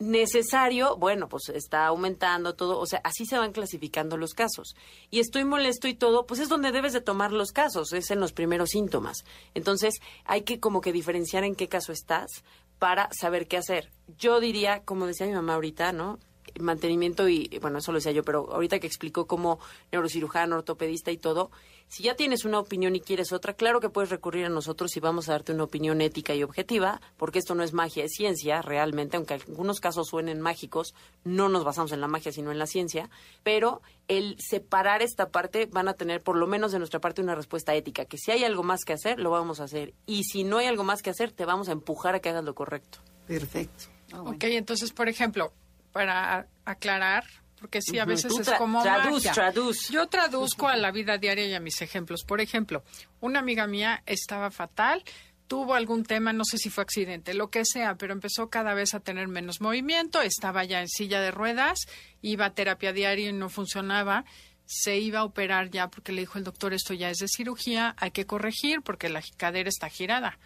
[0.00, 4.74] Necesario, bueno, pues está aumentando todo, o sea, así se van clasificando los casos.
[5.10, 8.18] Y estoy molesto y todo, pues es donde debes de tomar los casos, es en
[8.18, 9.24] los primeros síntomas.
[9.52, 12.44] Entonces, hay que como que diferenciar en qué caso estás
[12.78, 13.90] para saber qué hacer.
[14.16, 16.18] Yo diría, como decía mi mamá ahorita, ¿no?
[16.58, 19.60] Mantenimiento y, bueno, eso lo decía yo, pero ahorita que explicó como
[19.92, 21.50] neurocirujano, ortopedista y todo,
[21.90, 25.00] si ya tienes una opinión y quieres otra, claro que puedes recurrir a nosotros y
[25.00, 28.62] vamos a darte una opinión ética y objetiva, porque esto no es magia, es ciencia,
[28.62, 32.66] realmente, aunque algunos casos suenen mágicos, no nos basamos en la magia, sino en la
[32.66, 33.10] ciencia,
[33.42, 37.34] pero el separar esta parte van a tener por lo menos de nuestra parte una
[37.34, 40.44] respuesta ética, que si hay algo más que hacer, lo vamos a hacer, y si
[40.44, 43.00] no hay algo más que hacer, te vamos a empujar a que hagas lo correcto.
[43.26, 43.86] Perfecto.
[44.10, 44.30] Bueno.
[44.30, 45.52] Ok, entonces, por ejemplo,
[45.92, 47.24] para aclarar,
[47.60, 49.32] porque sí, a veces es como traduz, magia.
[49.32, 49.88] traduz.
[49.90, 52.24] Yo traduzco a la vida diaria y a mis ejemplos.
[52.24, 52.82] Por ejemplo,
[53.20, 55.04] una amiga mía estaba fatal,
[55.46, 58.94] tuvo algún tema, no sé si fue accidente, lo que sea, pero empezó cada vez
[58.94, 61.80] a tener menos movimiento, estaba ya en silla de ruedas,
[62.22, 64.24] iba a terapia diaria y no funcionaba.
[64.64, 67.96] Se iba a operar ya porque le dijo el doctor, esto ya es de cirugía,
[67.98, 70.38] hay que corregir porque la cadera está girada.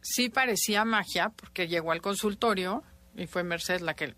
[0.00, 2.84] Sí parecía magia porque llegó al consultorio
[3.16, 4.14] y fue Mercedes la que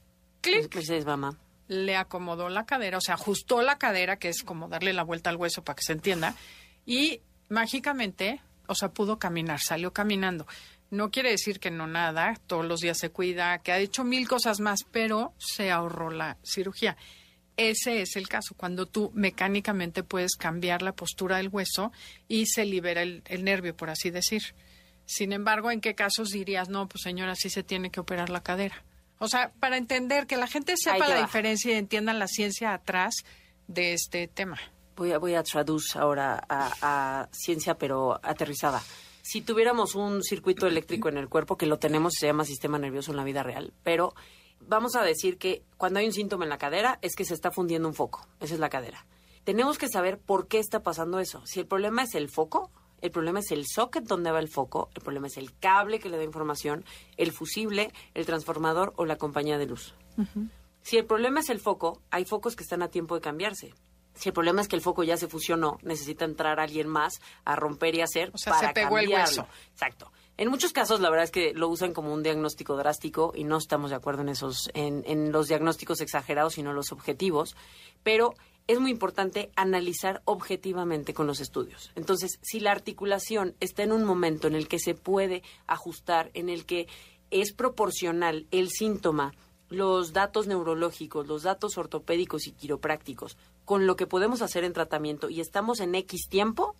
[0.46, 1.36] clic, Mercedes, mamá.
[1.68, 5.30] le acomodó la cadera, o sea, ajustó la cadera, que es como darle la vuelta
[5.30, 6.34] al hueso para que se entienda,
[6.84, 10.46] y mágicamente, o sea, pudo caminar, salió caminando.
[10.90, 14.28] No quiere decir que no nada, todos los días se cuida, que ha hecho mil
[14.28, 16.96] cosas más, pero se ahorró la cirugía.
[17.56, 21.90] Ese es el caso, cuando tú mecánicamente puedes cambiar la postura del hueso
[22.28, 24.54] y se libera el, el nervio, por así decir.
[25.06, 28.42] Sin embargo, ¿en qué casos dirías, no, pues señora, sí se tiene que operar la
[28.42, 28.84] cadera?
[29.18, 31.20] O sea, para entender que la gente sepa la va.
[31.22, 33.24] diferencia y entiendan la ciencia atrás
[33.66, 34.58] de este tema.
[34.96, 38.82] Voy a, voy a traducir ahora a, a ciencia, pero aterrizada.
[39.22, 43.10] Si tuviéramos un circuito eléctrico en el cuerpo, que lo tenemos, se llama sistema nervioso
[43.10, 44.14] en la vida real, pero
[44.60, 47.50] vamos a decir que cuando hay un síntoma en la cadera es que se está
[47.50, 48.26] fundiendo un foco.
[48.40, 49.06] Esa es la cadera.
[49.44, 51.44] Tenemos que saber por qué está pasando eso.
[51.46, 52.70] Si el problema es el foco,
[53.02, 56.08] el problema es el socket donde va el foco, el problema es el cable que
[56.08, 56.84] le da información,
[57.16, 59.94] el fusible, el transformador o la compañía de luz.
[60.82, 63.74] Si el problema es el foco, hay focos que están a tiempo de cambiarse.
[64.14, 67.54] Si el problema es que el foco ya se fusionó, necesita entrar alguien más a
[67.54, 69.42] romper y hacer O sea, para se pegó el cambiarlo.
[69.42, 69.46] hueso.
[69.72, 70.10] Exacto.
[70.38, 73.58] En muchos casos, la verdad es que lo usan como un diagnóstico drástico y no
[73.58, 77.56] estamos de acuerdo en esos, en, en los diagnósticos exagerados, sino los objetivos.
[78.02, 78.34] Pero
[78.66, 81.92] es muy importante analizar objetivamente con los estudios.
[81.94, 86.48] Entonces, si la articulación está en un momento en el que se puede ajustar, en
[86.48, 86.88] el que
[87.30, 89.34] es proporcional el síntoma,
[89.68, 95.28] los datos neurológicos, los datos ortopédicos y quiroprácticos, con lo que podemos hacer en tratamiento
[95.28, 96.76] y estamos en X tiempo,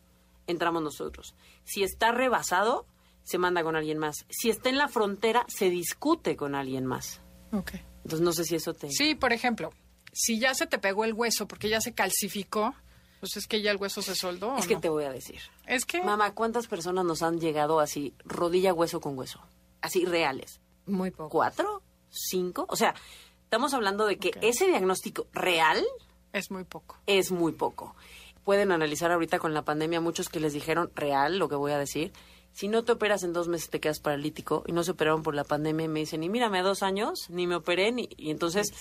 [0.46, 1.34] entramos nosotros.
[1.64, 2.86] Si está rebasado,
[3.22, 4.24] se manda con alguien más.
[4.28, 7.20] Si está en la frontera, se discute con alguien más.
[7.52, 7.80] Okay.
[8.04, 8.88] Entonces, no sé si eso te...
[8.90, 9.72] Sí, por ejemplo,
[10.16, 12.74] si ya se te pegó el hueso porque ya se calcificó,
[13.20, 14.54] pues es que ya el hueso se soldó.
[14.54, 14.80] ¿o Es que no?
[14.80, 15.40] te voy a decir.
[15.66, 19.40] Es que Mamá, ¿cuántas personas nos han llegado así, rodilla, hueso con hueso?
[19.82, 20.60] Así reales.
[20.86, 21.30] Muy poco.
[21.30, 21.82] ¿Cuatro?
[22.10, 22.66] ¿Cinco?
[22.68, 22.94] O sea,
[23.44, 25.80] Estamos hablando de que ese diagnóstico real
[26.32, 26.98] Es muy poco.
[27.06, 27.94] es muy poco.
[28.44, 31.78] Pueden analizar ahorita con la pandemia muchos que les dijeron real lo que voy a
[31.78, 32.12] decir.
[32.56, 35.34] Si no te operas en dos meses te quedas paralítico y no se operaron por
[35.34, 38.08] la pandemia y me dicen, y mírame a dos años, ni me operé, ni...
[38.16, 38.72] y entonces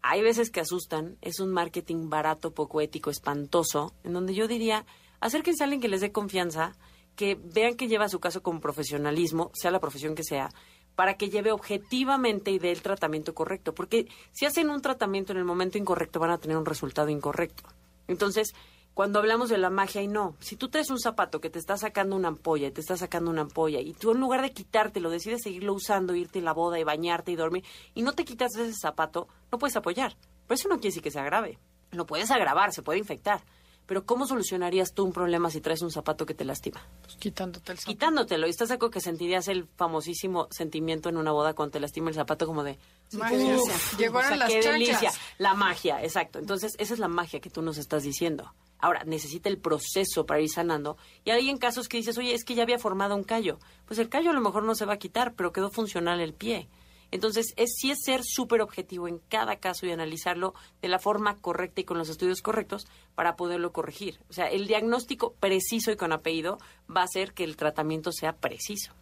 [0.00, 4.86] hay veces que asustan, es un marketing barato, poco ético, espantoso, en donde yo diría,
[5.20, 6.72] acérquense a alguien que les dé confianza,
[7.16, 10.48] que vean que lleva su caso con profesionalismo, sea la profesión que sea,
[10.94, 13.74] para que lleve objetivamente y dé el tratamiento correcto.
[13.74, 17.64] Porque si hacen un tratamiento en el momento incorrecto, van a tener un resultado incorrecto.
[18.06, 18.54] Entonces,
[18.98, 21.76] cuando hablamos de la magia, y no, si tú traes un zapato que te está
[21.76, 25.08] sacando una ampolla, y te está sacando una ampolla, y tú en lugar de quitártelo,
[25.08, 28.56] decides seguirlo usando, irte a la boda y bañarte y dormir, y no te quitas
[28.56, 30.16] ese zapato, no puedes apoyar.
[30.48, 31.60] Pero eso no quiere decir que se agrave.
[31.92, 33.44] Lo puedes agravar, se puede infectar.
[33.88, 36.86] Pero ¿cómo solucionarías tú un problema si traes un zapato que te lastima?
[37.02, 37.90] Pues quitándote el zapato.
[37.92, 38.46] Quitándotelo.
[38.46, 42.14] ¿Y estás acuerdo que sentirías el famosísimo sentimiento en una boda cuando te lastima el
[42.14, 42.78] zapato como de...
[43.14, 45.10] "Uf, Llegaron o sea, las qué delicia.
[45.38, 46.38] La magia, exacto.
[46.38, 48.52] Entonces, esa es la magia que tú nos estás diciendo.
[48.78, 50.98] Ahora, necesita el proceso para ir sanando.
[51.24, 53.58] Y hay en casos que dices, oye, es que ya había formado un callo.
[53.86, 56.34] Pues el callo a lo mejor no se va a quitar, pero quedó funcional el
[56.34, 56.68] pie.
[57.10, 61.36] Entonces, es sí es ser súper objetivo en cada caso y analizarlo de la forma
[61.36, 64.20] correcta y con los estudios correctos para poderlo corregir.
[64.28, 66.58] O sea, el diagnóstico preciso y con apellido
[66.94, 68.92] va a hacer que el tratamiento sea preciso.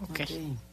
[0.00, 0.20] Ok.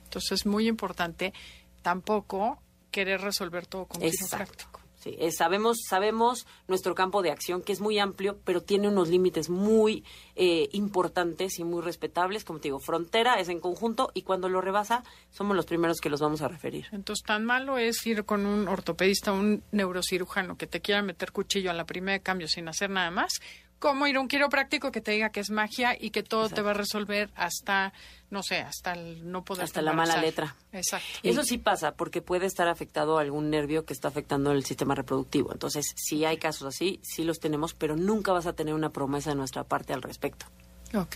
[0.04, 1.34] Entonces es muy importante
[1.82, 2.60] tampoco
[2.92, 4.66] querer resolver todo con Exacto.
[5.02, 9.10] Sí, eh, sabemos, sabemos nuestro campo de acción, que es muy amplio, pero tiene unos
[9.10, 12.44] límites muy eh, importantes y muy respetables.
[12.44, 16.12] Como te digo, frontera es en conjunto y cuando lo rebasa, somos los primeros que
[16.12, 16.86] los vamos a referir.
[16.92, 21.72] Entonces, tan malo es ir con un ortopedista, un neurocirujano que te quiera meter cuchillo
[21.72, 23.42] a la primera de cambio sin hacer nada más,
[23.82, 26.62] como ir a un quiropráctico que te diga que es magia y que todo te
[26.62, 27.94] va a resolver hasta,
[28.30, 30.56] no sé, hasta el no poder Hasta la mala letra.
[30.72, 31.08] Exacto.
[31.24, 35.52] Eso sí pasa, porque puede estar afectado algún nervio que está afectando el sistema reproductivo.
[35.52, 39.32] Entonces, sí hay casos así, sí los tenemos, pero nunca vas a tener una promesa
[39.32, 40.46] de nuestra parte al respecto.
[40.94, 41.16] Ok.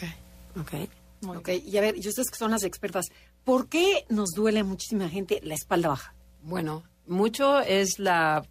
[0.59, 0.73] ¿Ok?
[1.21, 3.05] Muy Ok, y a ver, y ustedes que son las expertas,
[3.43, 6.15] ¿por qué nos duele a muchísima gente la espalda baja?
[6.41, 8.43] Bueno, mucho es la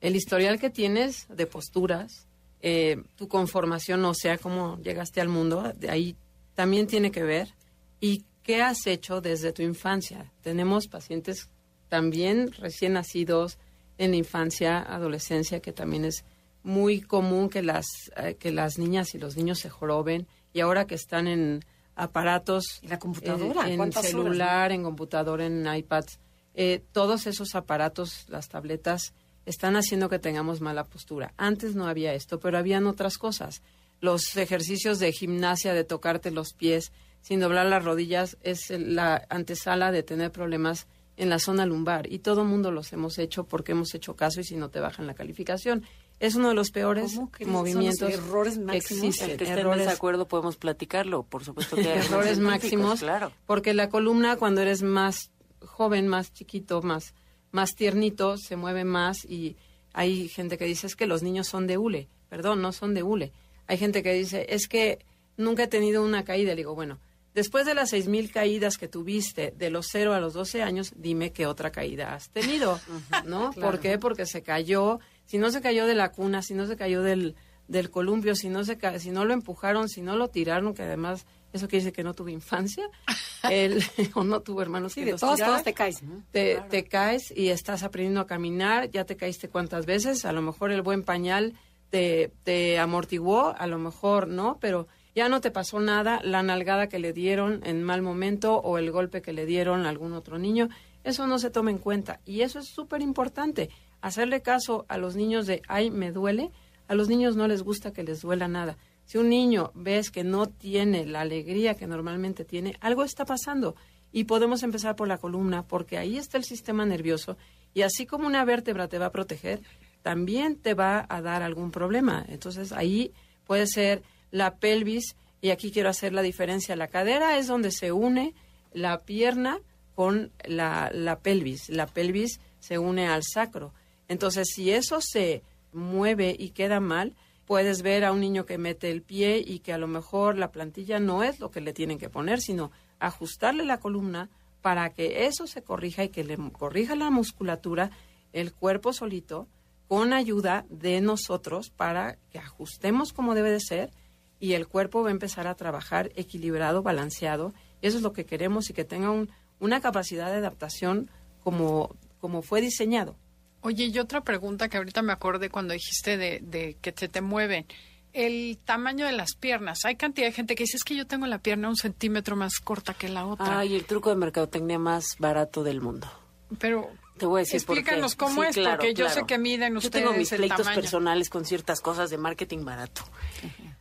[0.00, 2.26] el historial que tienes de posturas,
[2.62, 6.16] eh, tu conformación, o sea, cómo llegaste al mundo, de ahí
[6.54, 7.54] también tiene que ver.
[8.00, 10.30] ¿Y qué has hecho desde tu infancia?
[10.42, 11.48] Tenemos pacientes
[11.88, 13.58] también recién nacidos
[13.98, 16.24] en la infancia, adolescencia, que también es
[16.62, 20.86] muy común que las, eh, que las niñas y los niños se joroben y ahora
[20.86, 21.64] que están en
[21.96, 26.18] aparatos Y la computadora, eh, en ¿cuántas horas, celular, en computadora, en iPads,
[26.54, 29.14] eh, todos esos aparatos, las tabletas,
[29.46, 31.32] están haciendo que tengamos mala postura.
[31.36, 33.62] Antes no había esto, pero habían otras cosas.
[34.00, 39.26] Los ejercicios de gimnasia, de tocarte los pies sin doblar las rodillas, es el- la
[39.28, 42.10] antesala de tener problemas en la zona lumbar.
[42.10, 44.80] Y todo el mundo los hemos hecho porque hemos hecho caso y si no te
[44.80, 45.84] bajan la calificación.
[46.18, 47.12] Es uno de los peores.
[47.12, 49.04] Son movimientos los errores que máximos.
[49.04, 49.30] existen.
[49.30, 53.32] El que esté en desacuerdo podemos platicarlo, por supuesto que hay errores máximos, Claro.
[53.46, 55.30] porque la columna cuando eres más
[55.64, 57.14] joven, más chiquito, más,
[57.50, 59.56] más tiernito, se mueve más y
[59.92, 62.08] hay gente que dice es que los niños son de hule.
[62.28, 63.32] Perdón, no son de hule.
[63.66, 65.04] Hay gente que dice es que
[65.36, 66.50] nunca he tenido una caída.
[66.50, 66.98] Le digo, bueno,
[67.34, 70.92] después de las seis mil caídas que tuviste de los 0 a los 12 años,
[70.96, 72.80] dime qué otra caída has tenido,
[73.26, 73.50] ¿no?
[73.52, 73.98] ¿Por qué?
[73.98, 77.34] Porque se cayó, si no se cayó de la cuna, si no se cayó del,
[77.68, 81.26] del columpio, si no se si no lo empujaron, si no lo tiraron, que además
[81.52, 82.88] eso quiere decir que no tuvo infancia,
[83.50, 83.82] el,
[84.14, 85.54] o no tuvo hermanos Sí, que de los todos, tiraran.
[85.54, 86.02] todos te caes.
[86.02, 86.22] ¿no?
[86.32, 90.42] Te, te caes y estás aprendiendo a caminar, ya te caíste cuántas veces, a lo
[90.42, 91.54] mejor el buen pañal
[91.90, 96.88] te, te amortiguó, a lo mejor no, pero ya no te pasó nada, la nalgada
[96.88, 100.38] que le dieron en mal momento o el golpe que le dieron a algún otro
[100.38, 100.68] niño,
[101.02, 103.70] eso no se toma en cuenta y eso es súper importante,
[104.02, 106.52] hacerle caso a los niños de, ay, me duele,
[106.86, 108.76] a los niños no les gusta que les duela nada.
[109.10, 113.74] Si un niño ves que no tiene la alegría que normalmente tiene, algo está pasando.
[114.12, 117.36] Y podemos empezar por la columna, porque ahí está el sistema nervioso.
[117.74, 119.62] Y así como una vértebra te va a proteger,
[120.02, 122.24] también te va a dar algún problema.
[122.28, 123.12] Entonces ahí
[123.48, 126.76] puede ser la pelvis, y aquí quiero hacer la diferencia.
[126.76, 128.32] La cadera es donde se une
[128.72, 129.58] la pierna
[129.96, 131.68] con la, la pelvis.
[131.68, 133.74] La pelvis se une al sacro.
[134.06, 135.42] Entonces, si eso se
[135.72, 137.16] mueve y queda mal,
[137.50, 140.52] puedes ver a un niño que mete el pie y que a lo mejor la
[140.52, 142.70] plantilla no es lo que le tienen que poner, sino
[143.00, 144.30] ajustarle la columna
[144.62, 147.90] para que eso se corrija y que le corrija la musculatura,
[148.32, 149.48] el cuerpo solito,
[149.88, 153.90] con ayuda de nosotros para que ajustemos como debe de ser
[154.38, 157.52] y el cuerpo va a empezar a trabajar equilibrado, balanceado.
[157.82, 159.28] Eso es lo que queremos y que tenga un-
[159.58, 161.10] una capacidad de adaptación
[161.42, 163.16] como, como fue diseñado.
[163.62, 167.20] Oye, y otra pregunta que ahorita me acordé cuando dijiste de, de que se te
[167.20, 167.66] mueven.
[168.12, 169.84] El tamaño de las piernas.
[169.84, 172.58] Hay cantidad de gente que dice es que yo tengo la pierna un centímetro más
[172.58, 173.58] corta que la otra.
[173.60, 176.10] Ay, el truco de mercadotecnia más barato del mundo.
[176.58, 177.80] Pero Te voy a decir por qué.
[177.82, 180.38] explícanos cómo Sí, es, claro, porque yo sé que miden Yo ustedes tengo mis el
[180.38, 180.80] pleitos tamaño.
[180.80, 183.02] personales con ciertas cosas de marketing barato.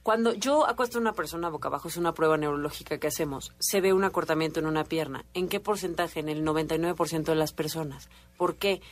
[0.03, 3.81] Cuando yo acuesto a una persona boca abajo, es una prueba neurológica que hacemos, se
[3.81, 5.25] ve un acortamiento en una pierna.
[5.33, 6.19] ¿En qué porcentaje?
[6.19, 8.09] En el 99% de las personas.
[8.37, 8.75] ¿Por qué?
[8.79, 8.83] Porque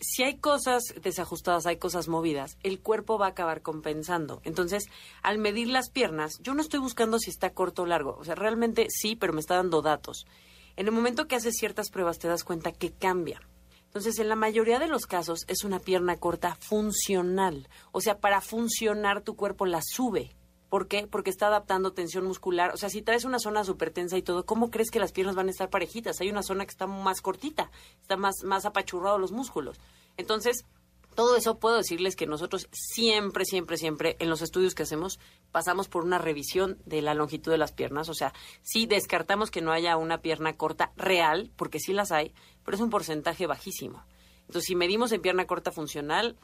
[0.00, 4.40] si hay cosas desajustadas, hay cosas movidas, el cuerpo va a acabar compensando.
[4.44, 4.84] Entonces,
[5.22, 8.16] al medir las piernas, yo no estoy buscando si está corto o largo.
[8.18, 10.26] O sea, realmente sí, pero me está dando datos.
[10.76, 13.40] En el momento que haces ciertas pruebas, te das cuenta que cambia.
[13.86, 17.68] Entonces, en la mayoría de los casos es una pierna corta funcional.
[17.92, 20.35] O sea, para funcionar tu cuerpo la sube.
[20.68, 21.06] ¿Por qué?
[21.06, 22.72] Porque está adaptando tensión muscular.
[22.74, 25.36] O sea, si traes una zona súper tensa y todo, ¿cómo crees que las piernas
[25.36, 26.20] van a estar parejitas?
[26.20, 29.78] Hay una zona que está más cortita, está más, más apachurrado los músculos.
[30.16, 30.64] Entonces,
[31.16, 35.18] todo eso puedo decirles que nosotros siempre, siempre, siempre en los estudios que hacemos
[35.50, 38.08] pasamos por una revisión de la longitud de las piernas.
[38.08, 42.34] O sea, sí descartamos que no haya una pierna corta real, porque sí las hay,
[42.64, 44.04] pero es un porcentaje bajísimo.
[44.40, 46.36] Entonces, si medimos en pierna corta funcional,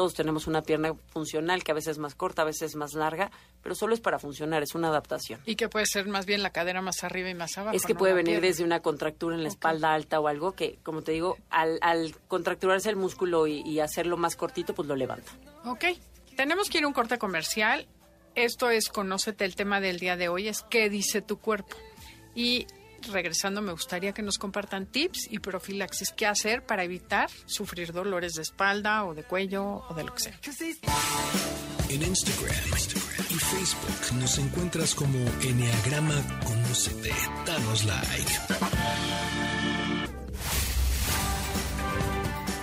[0.00, 2.94] todos tenemos una pierna funcional que a veces es más corta, a veces es más
[2.94, 3.30] larga,
[3.62, 5.42] pero solo es para funcionar, es una adaptación.
[5.44, 7.76] Y que puede ser más bien la cadera más arriba y más abajo.
[7.76, 7.98] Es que ¿no?
[7.98, 8.46] puede La venir pierna.
[8.46, 12.16] desde una contractura en la espalda alta o algo que, como te digo, al, al
[12.28, 15.30] contracturarse el músculo y, y hacerlo más cortito, pues lo levanta.
[15.66, 15.84] Ok,
[16.34, 17.86] tenemos que ir a un corte comercial.
[18.34, 21.76] Esto es Conócete, el tema del día de hoy es ¿Qué dice tu cuerpo?
[22.34, 22.66] Y
[23.08, 26.12] regresando, me gustaría que nos compartan tips y profilaxis.
[26.12, 30.20] ¿Qué hacer para evitar sufrir dolores de espalda o de cuello o de lo que
[30.20, 30.38] sea?
[31.88, 32.54] En Instagram,
[33.30, 37.12] y Facebook nos encuentras como Enneagrama Conócete.
[37.44, 38.32] Danos like.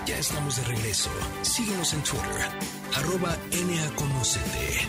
[0.05, 1.09] Ya estamos de regreso.
[1.41, 2.49] Síguenos en Twitter.
[2.95, 4.87] Arroba NAConócete.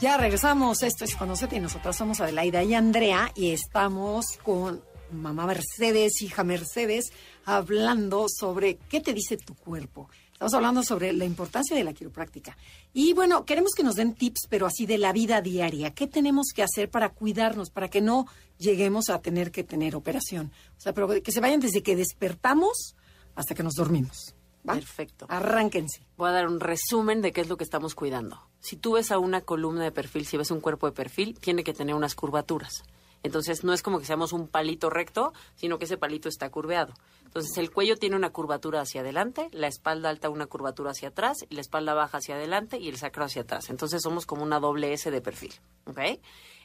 [0.00, 4.82] Ya regresamos, esto es Conocete y nosotras somos Adelaida y Andrea y estamos con
[5.12, 7.12] mamá Mercedes, hija Mercedes,
[7.44, 10.08] hablando sobre qué te dice tu cuerpo.
[10.32, 12.56] Estamos hablando sobre la importancia de la quiropráctica.
[12.94, 15.90] Y bueno, queremos que nos den tips, pero así de la vida diaria.
[15.90, 18.26] ¿Qué tenemos que hacer para cuidarnos, para que no
[18.56, 20.50] lleguemos a tener que tener operación?
[20.78, 22.96] O sea, pero que se vayan desde que despertamos
[23.34, 24.34] hasta que nos dormimos.
[24.68, 24.74] ¿Va?
[24.74, 25.26] Perfecto.
[25.28, 26.06] Arránquense.
[26.16, 28.46] Voy a dar un resumen de qué es lo que estamos cuidando.
[28.60, 31.64] Si tú ves a una columna de perfil, si ves un cuerpo de perfil, tiene
[31.64, 32.82] que tener unas curvaturas.
[33.22, 36.94] Entonces, no es como que seamos un palito recto, sino que ese palito está curveado.
[37.30, 41.36] Entonces, el cuello tiene una curvatura hacia adelante, la espalda alta una curvatura hacia atrás,
[41.48, 43.70] y la espalda baja hacia adelante y el sacro hacia atrás.
[43.70, 45.54] Entonces, somos como una doble S de perfil.
[45.86, 46.00] ¿Ok?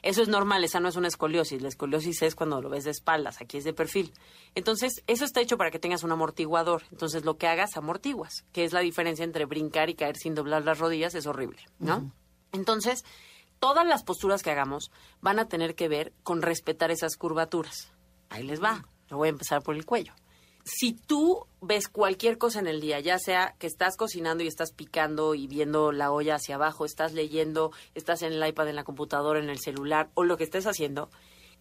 [0.02, 1.62] Eso es normal, esa no es una escoliosis.
[1.62, 4.12] La escoliosis es cuando lo ves de espaldas, aquí es de perfil.
[4.56, 6.82] Entonces, eso está hecho para que tengas un amortiguador.
[6.90, 10.64] Entonces, lo que hagas, amortiguas, que es la diferencia entre brincar y caer sin doblar
[10.64, 12.10] las rodillas, es horrible, ¿no?
[12.50, 13.04] Entonces,
[13.60, 14.90] todas las posturas que hagamos
[15.20, 17.92] van a tener que ver con respetar esas curvaturas.
[18.30, 18.84] Ahí les va.
[19.08, 20.12] Yo voy a empezar por el cuello.
[20.68, 24.72] Si tú ves cualquier cosa en el día, ya sea que estás cocinando y estás
[24.72, 28.82] picando y viendo la olla hacia abajo, estás leyendo, estás en el iPad, en la
[28.82, 31.08] computadora, en el celular o lo que estés haciendo,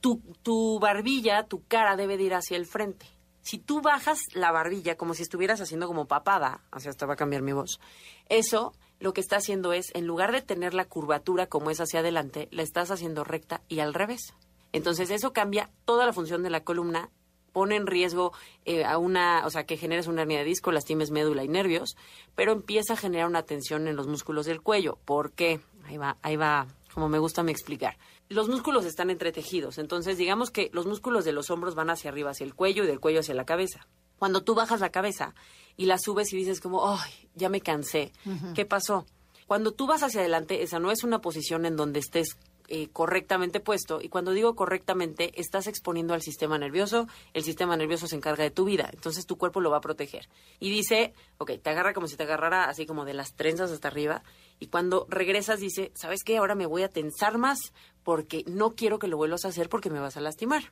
[0.01, 3.05] tu, tu barbilla, tu cara debe de ir hacia el frente.
[3.41, 7.15] Si tú bajas la barbilla como si estuvieras haciendo como papada, así hasta va a
[7.15, 7.79] cambiar mi voz,
[8.27, 11.99] eso lo que está haciendo es, en lugar de tener la curvatura como es hacia
[11.99, 14.33] adelante, la estás haciendo recta y al revés.
[14.71, 17.11] Entonces eso cambia toda la función de la columna,
[17.55, 18.33] pone en riesgo
[18.65, 21.95] eh, a una, o sea, que generes una hernia de disco, lastimes médula y nervios,
[22.35, 24.97] pero empieza a generar una tensión en los músculos del cuello.
[25.05, 25.61] ¿Por qué?
[25.85, 27.97] Ahí va, ahí va, como me gusta me explicar.
[28.27, 32.31] Los músculos están entretejidos, entonces digamos que los músculos de los hombros van hacia arriba,
[32.31, 33.87] hacia el cuello y del cuello hacia la cabeza.
[34.19, 35.33] Cuando tú bajas la cabeza
[35.77, 38.11] y la subes y dices como, ay, ya me cansé,
[38.53, 39.05] ¿qué pasó?
[39.47, 42.37] Cuando tú vas hacia adelante, esa no es una posición en donde estés
[42.67, 44.01] eh, correctamente puesto.
[44.01, 48.51] Y cuando digo correctamente, estás exponiendo al sistema nervioso, el sistema nervioso se encarga de
[48.51, 50.27] tu vida, entonces tu cuerpo lo va a proteger.
[50.59, 53.87] Y dice, ok, te agarra como si te agarrara así como de las trenzas hasta
[53.87, 54.23] arriba.
[54.59, 56.37] Y cuando regresas dice, ¿sabes qué?
[56.37, 57.59] Ahora me voy a tensar más
[58.03, 60.71] porque no quiero que lo vuelvas a hacer porque me vas a lastimar.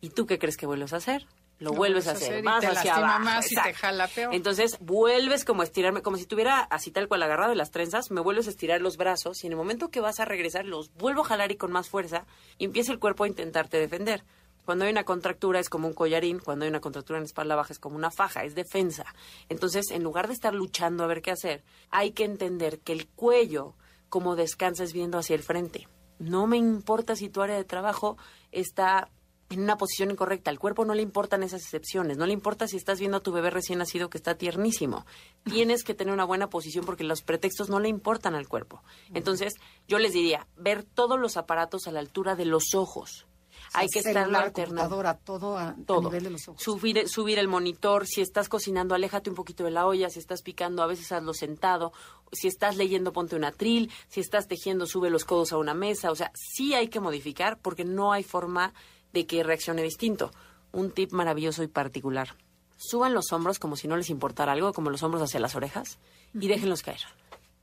[0.00, 1.26] ¿Y tú qué crees que vuelves a hacer?
[1.58, 3.24] Lo, vuelves a hacer, y más te hacia lastima abajo.
[3.24, 4.34] más y te jala peor.
[4.34, 8.10] Entonces vuelves como a estirarme, como si tuviera así tal cual agarrado de las trenzas,
[8.10, 10.92] me vuelves a estirar los brazos y en el momento que vas a regresar los
[10.94, 12.26] vuelvo a jalar y con más fuerza
[12.58, 14.24] y empieza el cuerpo a intentarte defender.
[14.64, 17.54] Cuando hay una contractura es como un collarín, cuando hay una contractura en la espalda
[17.54, 19.04] baja es como una faja, es defensa.
[19.50, 23.06] Entonces, en lugar de estar luchando a ver qué hacer, hay que entender que el
[23.06, 23.74] cuello,
[24.08, 25.86] como descansas viendo hacia el frente.
[26.18, 28.16] No me importa si tu área de trabajo
[28.52, 29.10] está
[29.50, 30.50] en una posición incorrecta.
[30.50, 33.32] Al cuerpo no le importan esas excepciones, no le importa si estás viendo a tu
[33.32, 35.06] bebé recién nacido que está tiernísimo.
[35.44, 38.82] Tienes que tener una buena posición porque los pretextos no le importan al cuerpo.
[39.12, 39.54] Entonces,
[39.86, 43.26] yo les diría, ver todos los aparatos a la altura de los ojos.
[43.72, 46.02] Hay que estar la alternando computadora, todo a, a todo.
[46.02, 46.62] nivel de los ojos.
[46.62, 50.42] Subir, subir el monitor, si estás cocinando, aléjate un poquito de la olla, si estás
[50.42, 51.92] picando, a veces hazlo sentado,
[52.32, 56.10] si estás leyendo, ponte un atril, si estás tejiendo, sube los codos a una mesa,
[56.10, 58.74] o sea, sí hay que modificar porque no hay forma
[59.14, 60.32] de que reaccione distinto.
[60.72, 62.36] Un tip maravilloso y particular.
[62.76, 65.98] Suban los hombros como si no les importara algo, como los hombros hacia las orejas,
[66.34, 67.00] y déjenlos caer.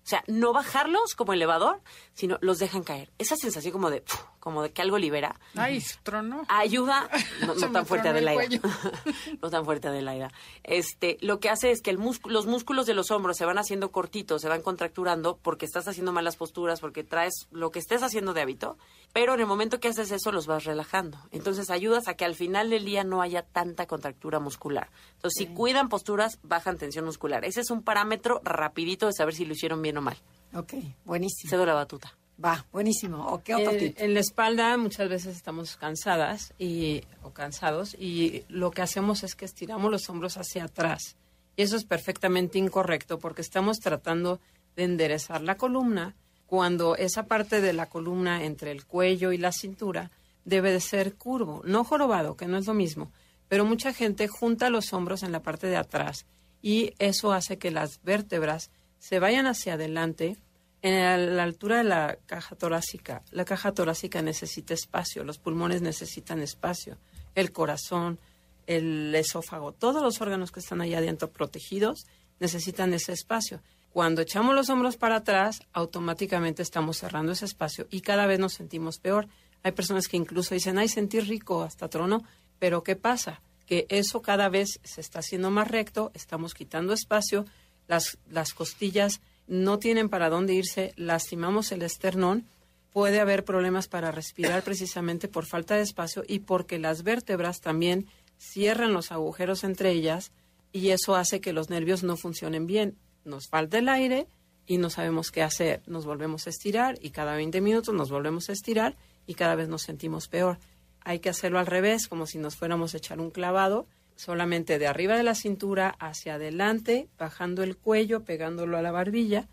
[0.03, 1.81] O sea, no bajarlos como elevador,
[2.13, 3.11] sino los dejan caer.
[3.19, 4.03] Esa sensación como de,
[4.41, 6.43] como de que algo libera, Ay, trono.
[6.49, 7.09] ayuda,
[7.47, 8.59] no, tan fuerte Adelaida,
[9.41, 10.31] no tan fuerte Adelaida.
[10.63, 13.57] Este, lo que hace es que el músculo, los músculos de los hombros se van
[13.57, 18.03] haciendo cortitos, se van contracturando porque estás haciendo malas posturas, porque traes lo que estés
[18.03, 18.77] haciendo de hábito,
[19.13, 21.17] pero en el momento que haces eso los vas relajando.
[21.31, 24.89] Entonces ayudas a que al final del día no haya tanta contractura muscular.
[25.15, 27.45] Entonces, si cuidan posturas, bajan tensión muscular.
[27.45, 30.17] Ese es un parámetro rapidito de saber si lo hicieron bien o mal.
[30.53, 30.73] Ok,
[31.05, 31.49] buenísimo.
[31.49, 32.17] Cedo la batuta.
[32.43, 33.27] Va, buenísimo.
[33.27, 33.97] ¿O qué otro Eh, tip?
[33.99, 39.35] en la espalda muchas veces estamos cansadas y, o cansados y lo que hacemos es
[39.35, 41.15] que estiramos los hombros hacia atrás.
[41.55, 44.39] Y eso es perfectamente incorrecto porque estamos tratando
[44.75, 46.15] de enderezar la columna
[46.47, 50.09] cuando esa parte de la columna entre el cuello y la cintura
[50.43, 53.11] debe de ser curvo, no jorobado, que no es lo mismo.
[53.47, 56.25] Pero mucha gente junta los hombros en la parte de atrás
[56.61, 60.37] y eso hace que las vértebras se vayan hacia adelante
[60.81, 63.21] en la altura de la caja torácica.
[63.31, 66.97] La caja torácica necesita espacio, los pulmones necesitan espacio,
[67.35, 68.19] el corazón,
[68.67, 72.05] el esófago, todos los órganos que están allá adentro protegidos
[72.39, 73.61] necesitan ese espacio.
[73.91, 78.53] Cuando echamos los hombros para atrás, automáticamente estamos cerrando ese espacio y cada vez nos
[78.53, 79.27] sentimos peor.
[79.63, 82.23] Hay personas que incluso dicen, ay, sentí rico hasta trono,
[82.57, 83.41] pero ¿qué pasa?
[83.67, 87.45] Que eso cada vez se está haciendo más recto, estamos quitando espacio,
[87.87, 89.21] las, las costillas
[89.51, 92.45] no tienen para dónde irse, lastimamos el esternón,
[92.93, 98.07] puede haber problemas para respirar precisamente por falta de espacio y porque las vértebras también
[98.37, 100.31] cierran los agujeros entre ellas
[100.71, 102.95] y eso hace que los nervios no funcionen bien.
[103.25, 104.25] Nos falta el aire
[104.67, 105.81] y no sabemos qué hacer.
[105.85, 108.95] Nos volvemos a estirar y cada 20 minutos nos volvemos a estirar
[109.27, 110.59] y cada vez nos sentimos peor.
[111.01, 113.85] Hay que hacerlo al revés, como si nos fuéramos a echar un clavado,
[114.21, 119.47] solamente de arriba de la cintura hacia adelante, bajando el cuello, pegándolo a la barbilla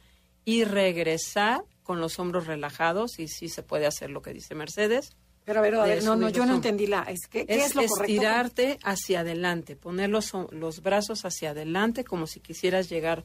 [0.45, 5.17] y regresar con los hombros relajados y sí se puede hacer lo que dice Mercedes.
[5.47, 7.05] Pero a ver, a de ver, no, no, yo no entendí la.
[7.05, 8.03] Es que, ¿Qué es, Es, lo correcto?
[8.03, 13.25] estirarte hacia adelante, poner los, los brazos hacia adelante como si quisieras llegar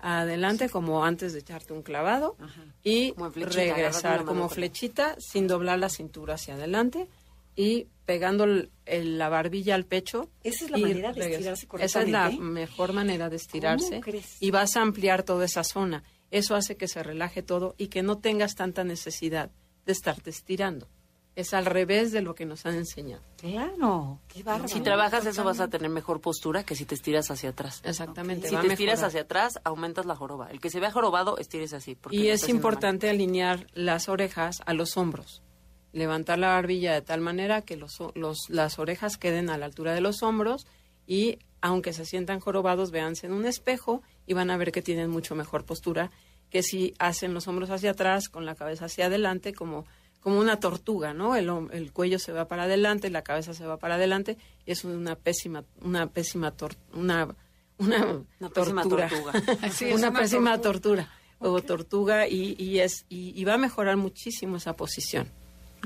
[0.00, 2.36] adelante como antes de echarte un clavado
[2.84, 7.08] y Como flechita, regresar como flechita sin doblar la cintura hacia adelante
[7.56, 10.30] y pegando el- el- la barbilla al pecho.
[10.44, 12.40] Esa es la manera de estirarse Esa es la correctamente.
[12.40, 14.36] mejor manera de estirarse crees?
[14.40, 16.04] y vas a ampliar toda esa zona.
[16.30, 19.50] Eso hace que se relaje todo y que no tengas tanta necesidad
[19.86, 20.86] de estarte estirando.
[21.36, 23.22] Es al revés de lo que nos han enseñado.
[23.36, 24.68] Claro, qué bárbaro.
[24.68, 27.80] Si trabajas eso vas a tener mejor postura que si te estiras hacia atrás.
[27.84, 28.48] Exactamente.
[28.48, 30.50] Si va te estiras hacia atrás, aumentas la joroba.
[30.50, 31.94] El que se vea jorobado, estires así.
[31.94, 35.42] porque Y es importante alinear las orejas a los hombros.
[35.96, 39.66] Levantar la barbilla de tal manera que los, o- los- las orejas queden a la
[39.66, 40.66] altura de los hombros
[41.06, 45.08] y aunque se sientan jorobados, véanse en un espejo y van a ver que tienen
[45.10, 46.10] mucho mejor postura
[46.50, 49.84] que si hacen los hombros hacia atrás con la cabeza hacia adelante como,
[50.20, 51.34] como una tortuga, ¿no?
[51.34, 54.84] El, el cuello se va para adelante, la cabeza se va para adelante y es
[54.84, 57.26] una pésima, una pésima tor- una,
[57.78, 59.08] una, Una pésima tortura.
[59.08, 59.32] tortuga.
[59.72, 61.04] Sí, es una, una pésima tortuga.
[61.08, 65.28] tortura o tortuga y, y es y, y va a mejorar muchísimo esa posición.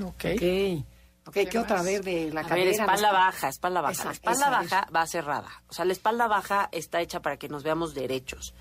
[0.03, 0.25] Ok.
[0.35, 0.85] Ok.
[1.27, 1.83] Ok, ¿qué, ¿Qué otra?
[1.83, 2.65] Ver, de la A cadera.
[2.65, 3.91] ver, espalda baja, espalda baja.
[3.93, 5.49] Esa, la espalda baja va cerrada.
[5.67, 8.55] O sea, la espalda baja está hecha para que nos veamos derechos.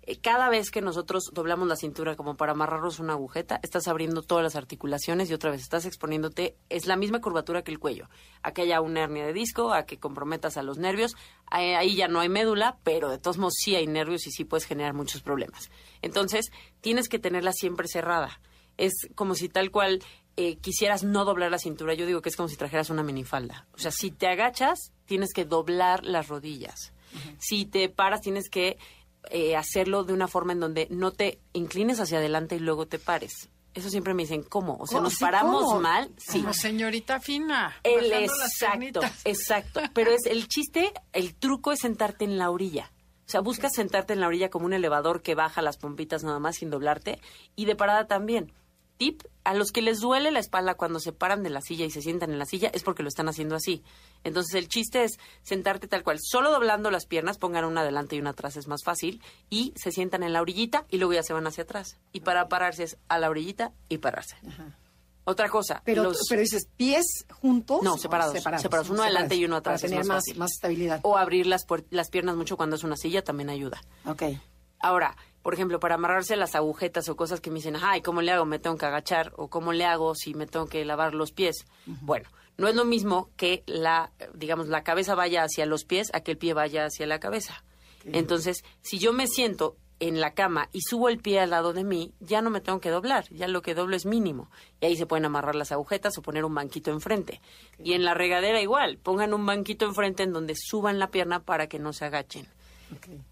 [0.00, 4.22] Eh, Cada vez que nosotros doblamos la cintura como para amarrarnos una agujeta, estás abriendo
[4.22, 6.56] todas las articulaciones y otra vez estás exponiéndote.
[6.70, 8.08] Es la misma curvatura que el cuello.
[8.42, 11.16] A que haya una hernia de disco, a que comprometas a los nervios.
[11.50, 14.44] Ahí, ahí ya no hay médula, pero de todos modos sí hay nervios y sí
[14.44, 15.70] puedes generar muchos problemas.
[16.00, 18.40] Entonces, tienes que tenerla siempre cerrada.
[18.78, 20.02] Es como si tal cual
[20.36, 21.94] eh, quisieras no doblar la cintura.
[21.94, 23.66] Yo digo que es como si trajeras una minifalda.
[23.72, 26.92] O sea, si te agachas, tienes que doblar las rodillas.
[27.38, 28.76] Si te paras, tienes que
[29.30, 32.98] eh, hacerlo de una forma en donde no te inclines hacia adelante y luego te
[32.98, 33.48] pares.
[33.72, 34.76] Eso siempre me dicen, ¿cómo?
[34.80, 35.80] O sea, nos Sí, paramos ¿cómo?
[35.80, 36.10] mal.
[36.16, 36.40] Sí.
[36.40, 37.74] Como señorita fina.
[37.82, 39.80] El exacto, exacto.
[39.94, 42.90] Pero es el chiste, el truco es sentarte en la orilla.
[43.26, 46.38] O sea, buscas sentarte en la orilla como un elevador que baja las pompitas nada
[46.38, 47.20] más sin doblarte
[47.56, 48.52] y de parada también.
[48.96, 51.90] Tip, a los que les duele la espalda cuando se paran de la silla y
[51.90, 53.82] se sientan en la silla es porque lo están haciendo así.
[54.24, 58.20] Entonces el chiste es sentarte tal cual, solo doblando las piernas, pongan una adelante y
[58.20, 61.32] una atrás es más fácil, y se sientan en la orillita y luego ya se
[61.32, 61.98] van hacia atrás.
[62.12, 64.36] Y para pararse es a la orillita y pararse.
[65.24, 65.82] Otra cosa.
[65.84, 67.04] Pero, los- pero dices, pies
[67.40, 67.82] juntos.
[67.82, 69.80] no, o separados, separados, uno adelante y uno atrás.
[69.80, 70.38] Para es tener más, fácil.
[70.38, 71.00] más estabilidad.
[71.02, 73.80] O abrir las, las piernas mucho cuando es una silla también ayuda.
[74.06, 74.22] Ok.
[74.78, 75.16] Ahora,
[75.46, 78.44] por ejemplo, para amarrarse las agujetas o cosas que me dicen, ay, ¿cómo le hago?
[78.44, 79.32] Me tengo que agachar.
[79.36, 81.66] O ¿cómo le hago si me tengo que lavar los pies?
[81.86, 86.22] Bueno, no es lo mismo que la, digamos, la cabeza vaya hacia los pies a
[86.22, 87.62] que el pie vaya hacia la cabeza.
[88.06, 91.84] Entonces, si yo me siento en la cama y subo el pie al lado de
[91.84, 94.50] mí, ya no me tengo que doblar, ya lo que doblo es mínimo.
[94.80, 97.40] Y ahí se pueden amarrar las agujetas o poner un banquito enfrente.
[97.78, 101.68] Y en la regadera igual, pongan un banquito enfrente en donde suban la pierna para
[101.68, 102.48] que no se agachen.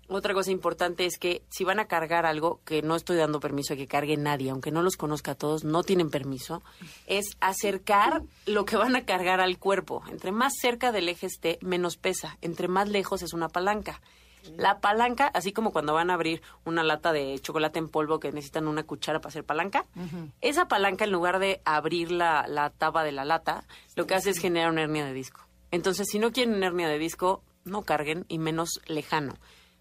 [0.08, 3.74] Otra cosa importante es que si van a cargar algo, que no estoy dando permiso
[3.74, 6.62] a que cargue nadie, aunque no los conozca a todos, no tienen permiso,
[7.06, 10.02] es acercar lo que van a cargar al cuerpo.
[10.10, 12.38] Entre más cerca del eje esté, menos pesa.
[12.42, 14.00] Entre más lejos es una palanca.
[14.56, 18.30] La palanca, así como cuando van a abrir una lata de chocolate en polvo que
[18.30, 19.86] necesitan una cuchara para hacer palanca,
[20.42, 23.64] esa palanca en lugar de abrir la, la tapa de la lata,
[23.96, 25.40] lo que hace es generar una hernia de disco.
[25.70, 29.34] Entonces, si no quieren una hernia de disco, no carguen y menos lejano.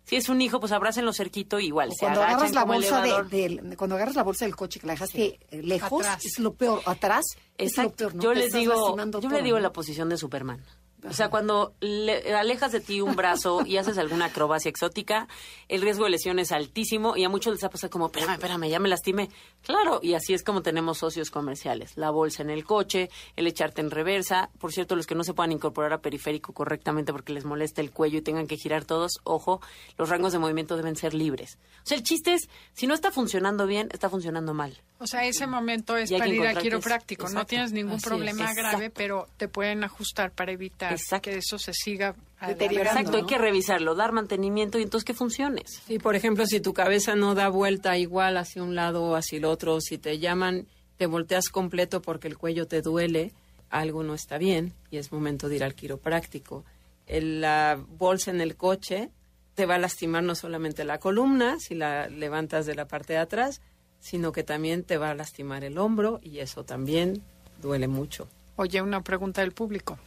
[0.06, 1.90] Si es un hijo, pues abrácenlo cerquito y igual.
[1.90, 4.94] O se cuando agarras la bolsa de, cuando agarras la bolsa del coche que la
[4.94, 6.26] dejaste eh, lejos, Atrás.
[6.26, 6.82] es lo peor.
[6.86, 7.24] Atrás
[7.58, 7.96] es lo Exacto.
[8.10, 8.16] peor.
[8.16, 8.22] ¿no?
[8.24, 9.62] Yo les digo, yo todo, le digo ¿no?
[9.64, 10.62] la posición de Superman.
[11.10, 15.28] O sea, cuando le alejas de ti un brazo y haces alguna acrobacia exótica,
[15.68, 18.70] el riesgo de lesión es altísimo y a muchos les ha pasado como, espérame, espérame,
[18.70, 19.30] ya me lastimé.
[19.64, 21.98] Claro, y así es como tenemos socios comerciales.
[21.98, 24.50] La bolsa en el coche, el echarte en reversa.
[24.60, 27.92] Por cierto, los que no se puedan incorporar a periférico correctamente porque les molesta el
[27.92, 29.62] cuello y tengan que girar todos, ojo,
[29.98, 31.58] los rangos de movimiento deben ser libres.
[31.84, 34.82] O sea, el chiste es, si no está funcionando bien, está funcionando mal.
[35.04, 37.30] O sea, ese momento es para ir a quiropráctico.
[37.30, 38.04] No tienes ningún es.
[38.04, 41.30] problema grave, pero te pueden ajustar para evitar Exacto.
[41.30, 43.00] que eso se siga Deteriorando.
[43.00, 45.82] Exacto, hay que revisarlo, dar mantenimiento y entonces que funciones.
[45.88, 49.38] Sí, por ejemplo, si tu cabeza no da vuelta igual hacia un lado o hacia
[49.38, 53.32] el otro, si te llaman, te volteas completo porque el cuello te duele,
[53.70, 56.66] algo no está bien y es momento de ir al quiropráctico.
[57.08, 59.10] El- la bolsa en el coche
[59.56, 63.20] te va a lastimar no solamente la columna si la levantas de la parte de
[63.20, 63.62] atrás,
[64.04, 67.24] sino que también te va a lastimar el hombro y eso también
[67.62, 68.28] duele mucho.
[68.58, 69.98] Oye, una pregunta del público.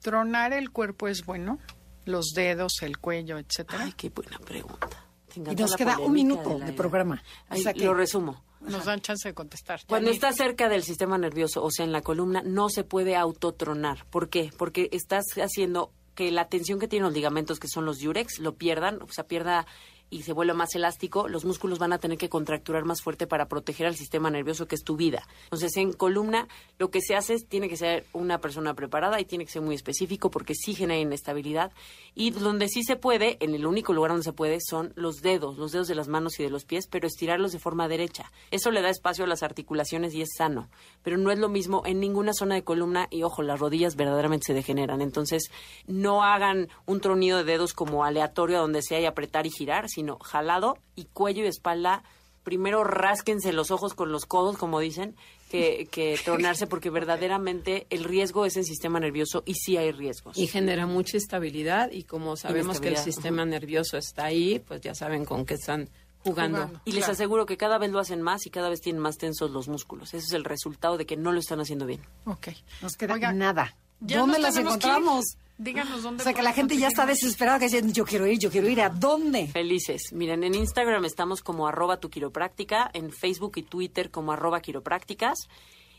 [0.00, 1.58] ¿Tronar el cuerpo es bueno?
[2.06, 3.84] Los dedos, el cuello, etcétera.
[3.84, 5.04] Ay, qué buena pregunta.
[5.36, 7.22] Y nos queda un minuto de programa.
[7.50, 8.42] O Ay, sea que- Lo resumo.
[8.60, 9.80] Nos dan chance de contestar.
[9.86, 14.06] Cuando está cerca del sistema nervioso, o sea, en la columna, no se puede autotronar.
[14.08, 14.50] ¿Por qué?
[14.56, 18.54] Porque estás haciendo que la tensión que tienen los ligamentos, que son los diurex, lo
[18.54, 19.66] pierdan, o sea, pierda
[20.10, 23.46] y se vuelva más elástico, los músculos van a tener que contracturar más fuerte para
[23.46, 25.26] proteger al sistema nervioso, que es tu vida.
[25.44, 26.48] Entonces, en columna,
[26.78, 29.62] lo que se hace es, tiene que ser una persona preparada y tiene que ser
[29.62, 31.72] muy específico porque sí genera inestabilidad.
[32.14, 35.58] Y donde sí se puede, en el único lugar donde se puede, son los dedos,
[35.58, 38.30] los dedos de las manos y de los pies, pero estirarlos de forma derecha.
[38.50, 40.68] Eso le da espacio a las articulaciones y es sano.
[41.02, 44.46] Pero no es lo mismo en ninguna zona de columna y, ojo, las rodillas verdaderamente
[44.46, 45.00] se degeneran.
[45.00, 45.50] Entonces,
[45.86, 50.18] no hagan un tronido de dedos como aleatorio donde sea y apretar y girar, sino
[50.18, 52.02] jalado y cuello y espalda.
[52.42, 55.16] Primero rásquense los ojos con los codos, como dicen,
[55.50, 60.36] que, que tronarse, porque verdaderamente el riesgo es el sistema nervioso y sí hay riesgos.
[60.36, 64.94] Y genera mucha estabilidad y como sabemos que el sistema nervioso está ahí, pues ya
[64.94, 65.88] saben con qué están
[66.22, 66.58] jugando.
[66.58, 66.80] Jugando.
[66.84, 67.12] Y les Claro.
[67.12, 70.12] aseguro que cada vez lo hacen más y cada vez tienen más tensos los músculos.
[70.12, 72.00] Ese es el resultado de que no lo están haciendo bien.
[72.26, 72.48] Ok.
[72.82, 73.76] Nos queda Oiga, nada.
[74.00, 75.24] ya ¿Dónde las encontramos?
[75.56, 76.22] Díganos dónde.
[76.22, 78.68] O sea, que la gente ya está desesperada, que dicen, yo quiero ir, yo quiero
[78.68, 78.80] ir.
[78.80, 79.46] ¿A dónde?
[79.48, 80.12] Felices.
[80.12, 85.48] Miren, en Instagram estamos como arroba tu quiropráctica, en Facebook y Twitter como arroba quiroprácticas.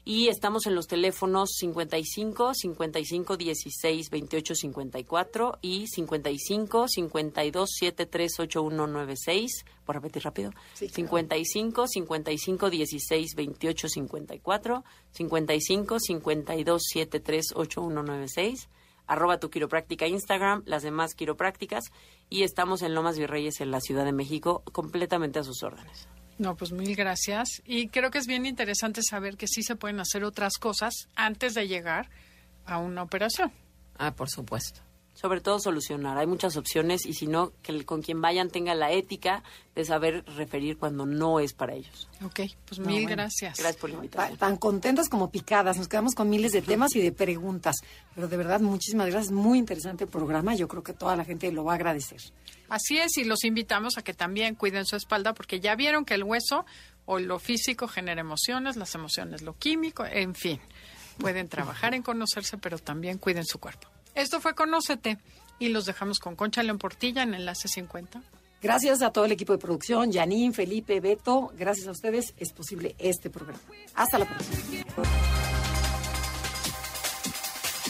[0.08, 9.66] Y estamos en los teléfonos 55 55 16 28 54 y 55 52 73 8196.
[9.84, 10.52] ¿Por repetir rápido?
[10.74, 11.10] Sí, claro.
[11.10, 18.70] 55 55 16 28 54 55 52 73 8196
[19.08, 21.86] arroba tu quiropráctica Instagram, las demás quiroprácticas
[22.30, 26.08] y estamos en Lomas Virreyes en la Ciudad de México completamente a sus órdenes.
[26.38, 27.62] No, pues mil gracias.
[27.66, 31.54] Y creo que es bien interesante saber que sí se pueden hacer otras cosas antes
[31.54, 32.10] de llegar
[32.66, 33.52] a una operación.
[33.98, 34.82] Ah, por supuesto.
[35.26, 38.76] Sobre todo solucionar, hay muchas opciones y si no, que el- con quien vayan tenga
[38.76, 39.42] la ética
[39.74, 42.08] de saber referir cuando no es para ellos.
[42.24, 43.10] Ok, pues mil bueno.
[43.10, 43.58] gracias.
[43.58, 44.38] Gracias por la Ta- invitación.
[44.38, 45.78] Tan contentas como picadas.
[45.80, 47.78] Nos quedamos con miles de temas y de preguntas.
[48.14, 49.32] Pero de verdad, muchísimas gracias.
[49.32, 50.54] Muy interesante el programa.
[50.54, 52.22] Yo creo que toda la gente lo va a agradecer.
[52.70, 56.14] Así es, y los invitamos a que también cuiden su espalda, porque ya vieron que
[56.14, 56.68] el hueso,
[57.06, 60.60] o lo físico genera emociones, las emociones lo químico, en fin.
[61.18, 63.88] Pueden trabajar en conocerse, pero también cuiden su cuerpo.
[64.16, 65.20] Esto fue Conócete
[65.60, 68.22] y los dejamos con Concha León Portilla en Enlace 50.
[68.62, 71.52] Gracias a todo el equipo de producción, Janine, Felipe, Beto.
[71.58, 73.60] Gracias a ustedes es posible este programa.
[73.94, 74.58] Hasta la próxima.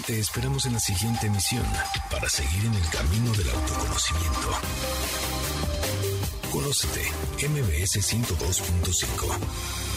[0.06, 1.66] Te esperamos en la siguiente emisión
[2.12, 4.52] para seguir en el camino del autoconocimiento.
[6.52, 7.02] Conócete,
[7.48, 9.95] MBS 102.5.